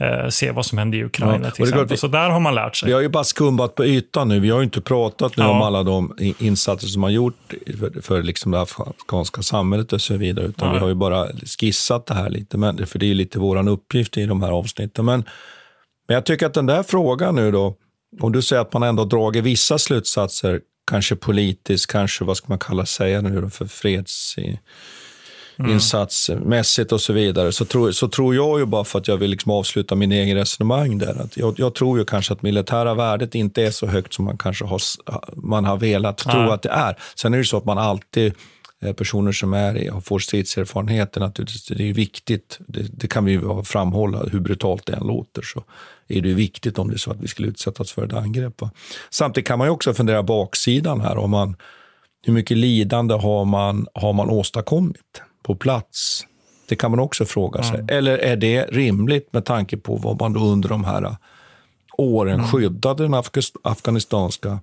[0.00, 1.86] eh, se vad som hände i Ukraina Ja, till exempel.
[1.88, 2.86] vi- Så där har man lärt sig.
[2.86, 4.40] Vi har ju bara skumbat på ytan nu.
[4.40, 5.50] Vi har ju inte pratat nu Ja.
[5.50, 10.00] om alla de i- insatser som har gjort för, för liksom det afghanska samhället och
[10.00, 10.46] så vidare.
[10.46, 10.76] Utan Nej.
[10.76, 11.26] vi har ju bara
[11.60, 14.50] skissat det här lite, men, för det är ju lite vår uppgift i de här
[14.50, 15.04] avsnitten.
[15.04, 15.24] Men,
[16.08, 17.74] men jag tycker att den där frågan nu då,
[18.20, 22.58] om du säger att man ändå dragit vissa slutsatser, kanske politiskt, kanske vad ska man
[22.58, 24.34] kalla säga nu då, för freds
[25.58, 25.70] Mm.
[25.70, 29.30] insatsmässigt och så vidare, så tror, så tror jag ju bara för att jag vill
[29.30, 33.34] liksom avsluta min egen resonemang där, att jag, jag tror ju kanske att militära värdet
[33.34, 34.80] inte är så högt som man kanske har,
[35.36, 36.50] man har velat tro Nej.
[36.50, 36.98] att det är.
[37.14, 38.32] Sen är det ju så att man alltid,
[38.82, 43.24] eh, personer som är i, får stridserfarenheter naturligtvis, det är ju viktigt, det, det kan
[43.24, 45.64] vi ju framhålla, hur brutalt det än låter, så
[46.08, 48.60] är det ju viktigt om det är så att vi skulle utsättas för ett angrepp.
[48.60, 48.70] Va?
[49.10, 51.56] Samtidigt kan man ju också fundera baksidan här, om man,
[52.26, 56.26] hur mycket lidande har man, har man åstadkommit på plats?
[56.68, 57.84] Det kan man också fråga sig.
[57.88, 61.16] Eller är det rimligt med tanke på vad man under de här
[61.98, 64.58] åren skyddade den afg- afghanistanska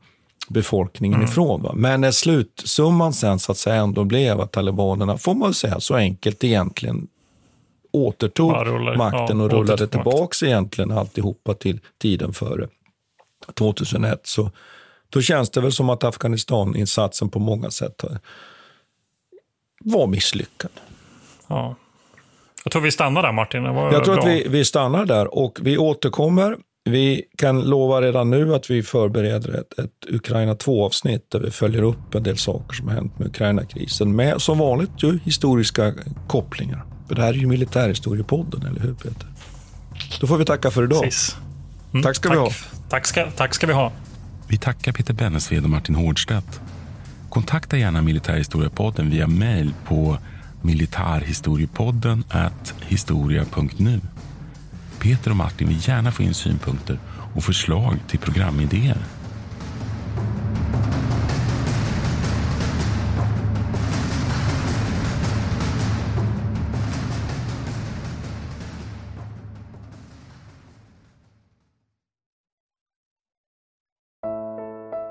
[0.49, 1.61] befolkningen ifrån?
[1.61, 1.71] Va?
[1.75, 5.95] Men när slutsumman sen så att säga ändå blev att talibanerna, får man säga så
[5.95, 7.07] enkelt egentligen,
[7.91, 12.67] återtog rullar- makten ja, och rullade tillbaks egentligen alltihopa till tiden före
[13.53, 14.51] 2001 så
[15.09, 18.19] då känns det väl som att Afghanistan-insatsen på många sätt har-
[19.83, 20.71] var misslyckad.
[21.47, 21.75] Ja.
[22.63, 23.63] Jag tror vi stannar där Martin.
[23.63, 24.23] Det var Jag tror bra.
[24.23, 26.57] att vi, vi stannar där och vi återkommer.
[26.83, 31.81] Vi kan lova redan nu att vi förbereder ett, ett Ukraina 2-avsnitt där vi följer
[31.81, 35.93] upp en del saker som har hänt med Ukraina-krisen med som vanligt ju historiska
[36.27, 36.83] kopplingar.
[37.07, 39.27] För det här är ju militärhistoriepodden, eller hur Peter?
[40.21, 41.03] Då får vi tacka för idag.
[41.03, 41.37] Precis.
[41.93, 42.49] Mm, Tack ska vi ha.
[42.89, 43.91] Tack ska, tack ska vi ha.
[44.47, 46.61] Vi tackar Peter Bennesved och Martin Hårdstedt.
[47.31, 50.17] Kontakta gärna Militärhistoriepodden via mejl på
[50.61, 52.23] militarhistoriepodden
[52.81, 54.01] historia.nu.
[54.99, 56.99] Peter och Martin vill gärna få in synpunkter
[57.35, 58.97] och förslag till programidéer.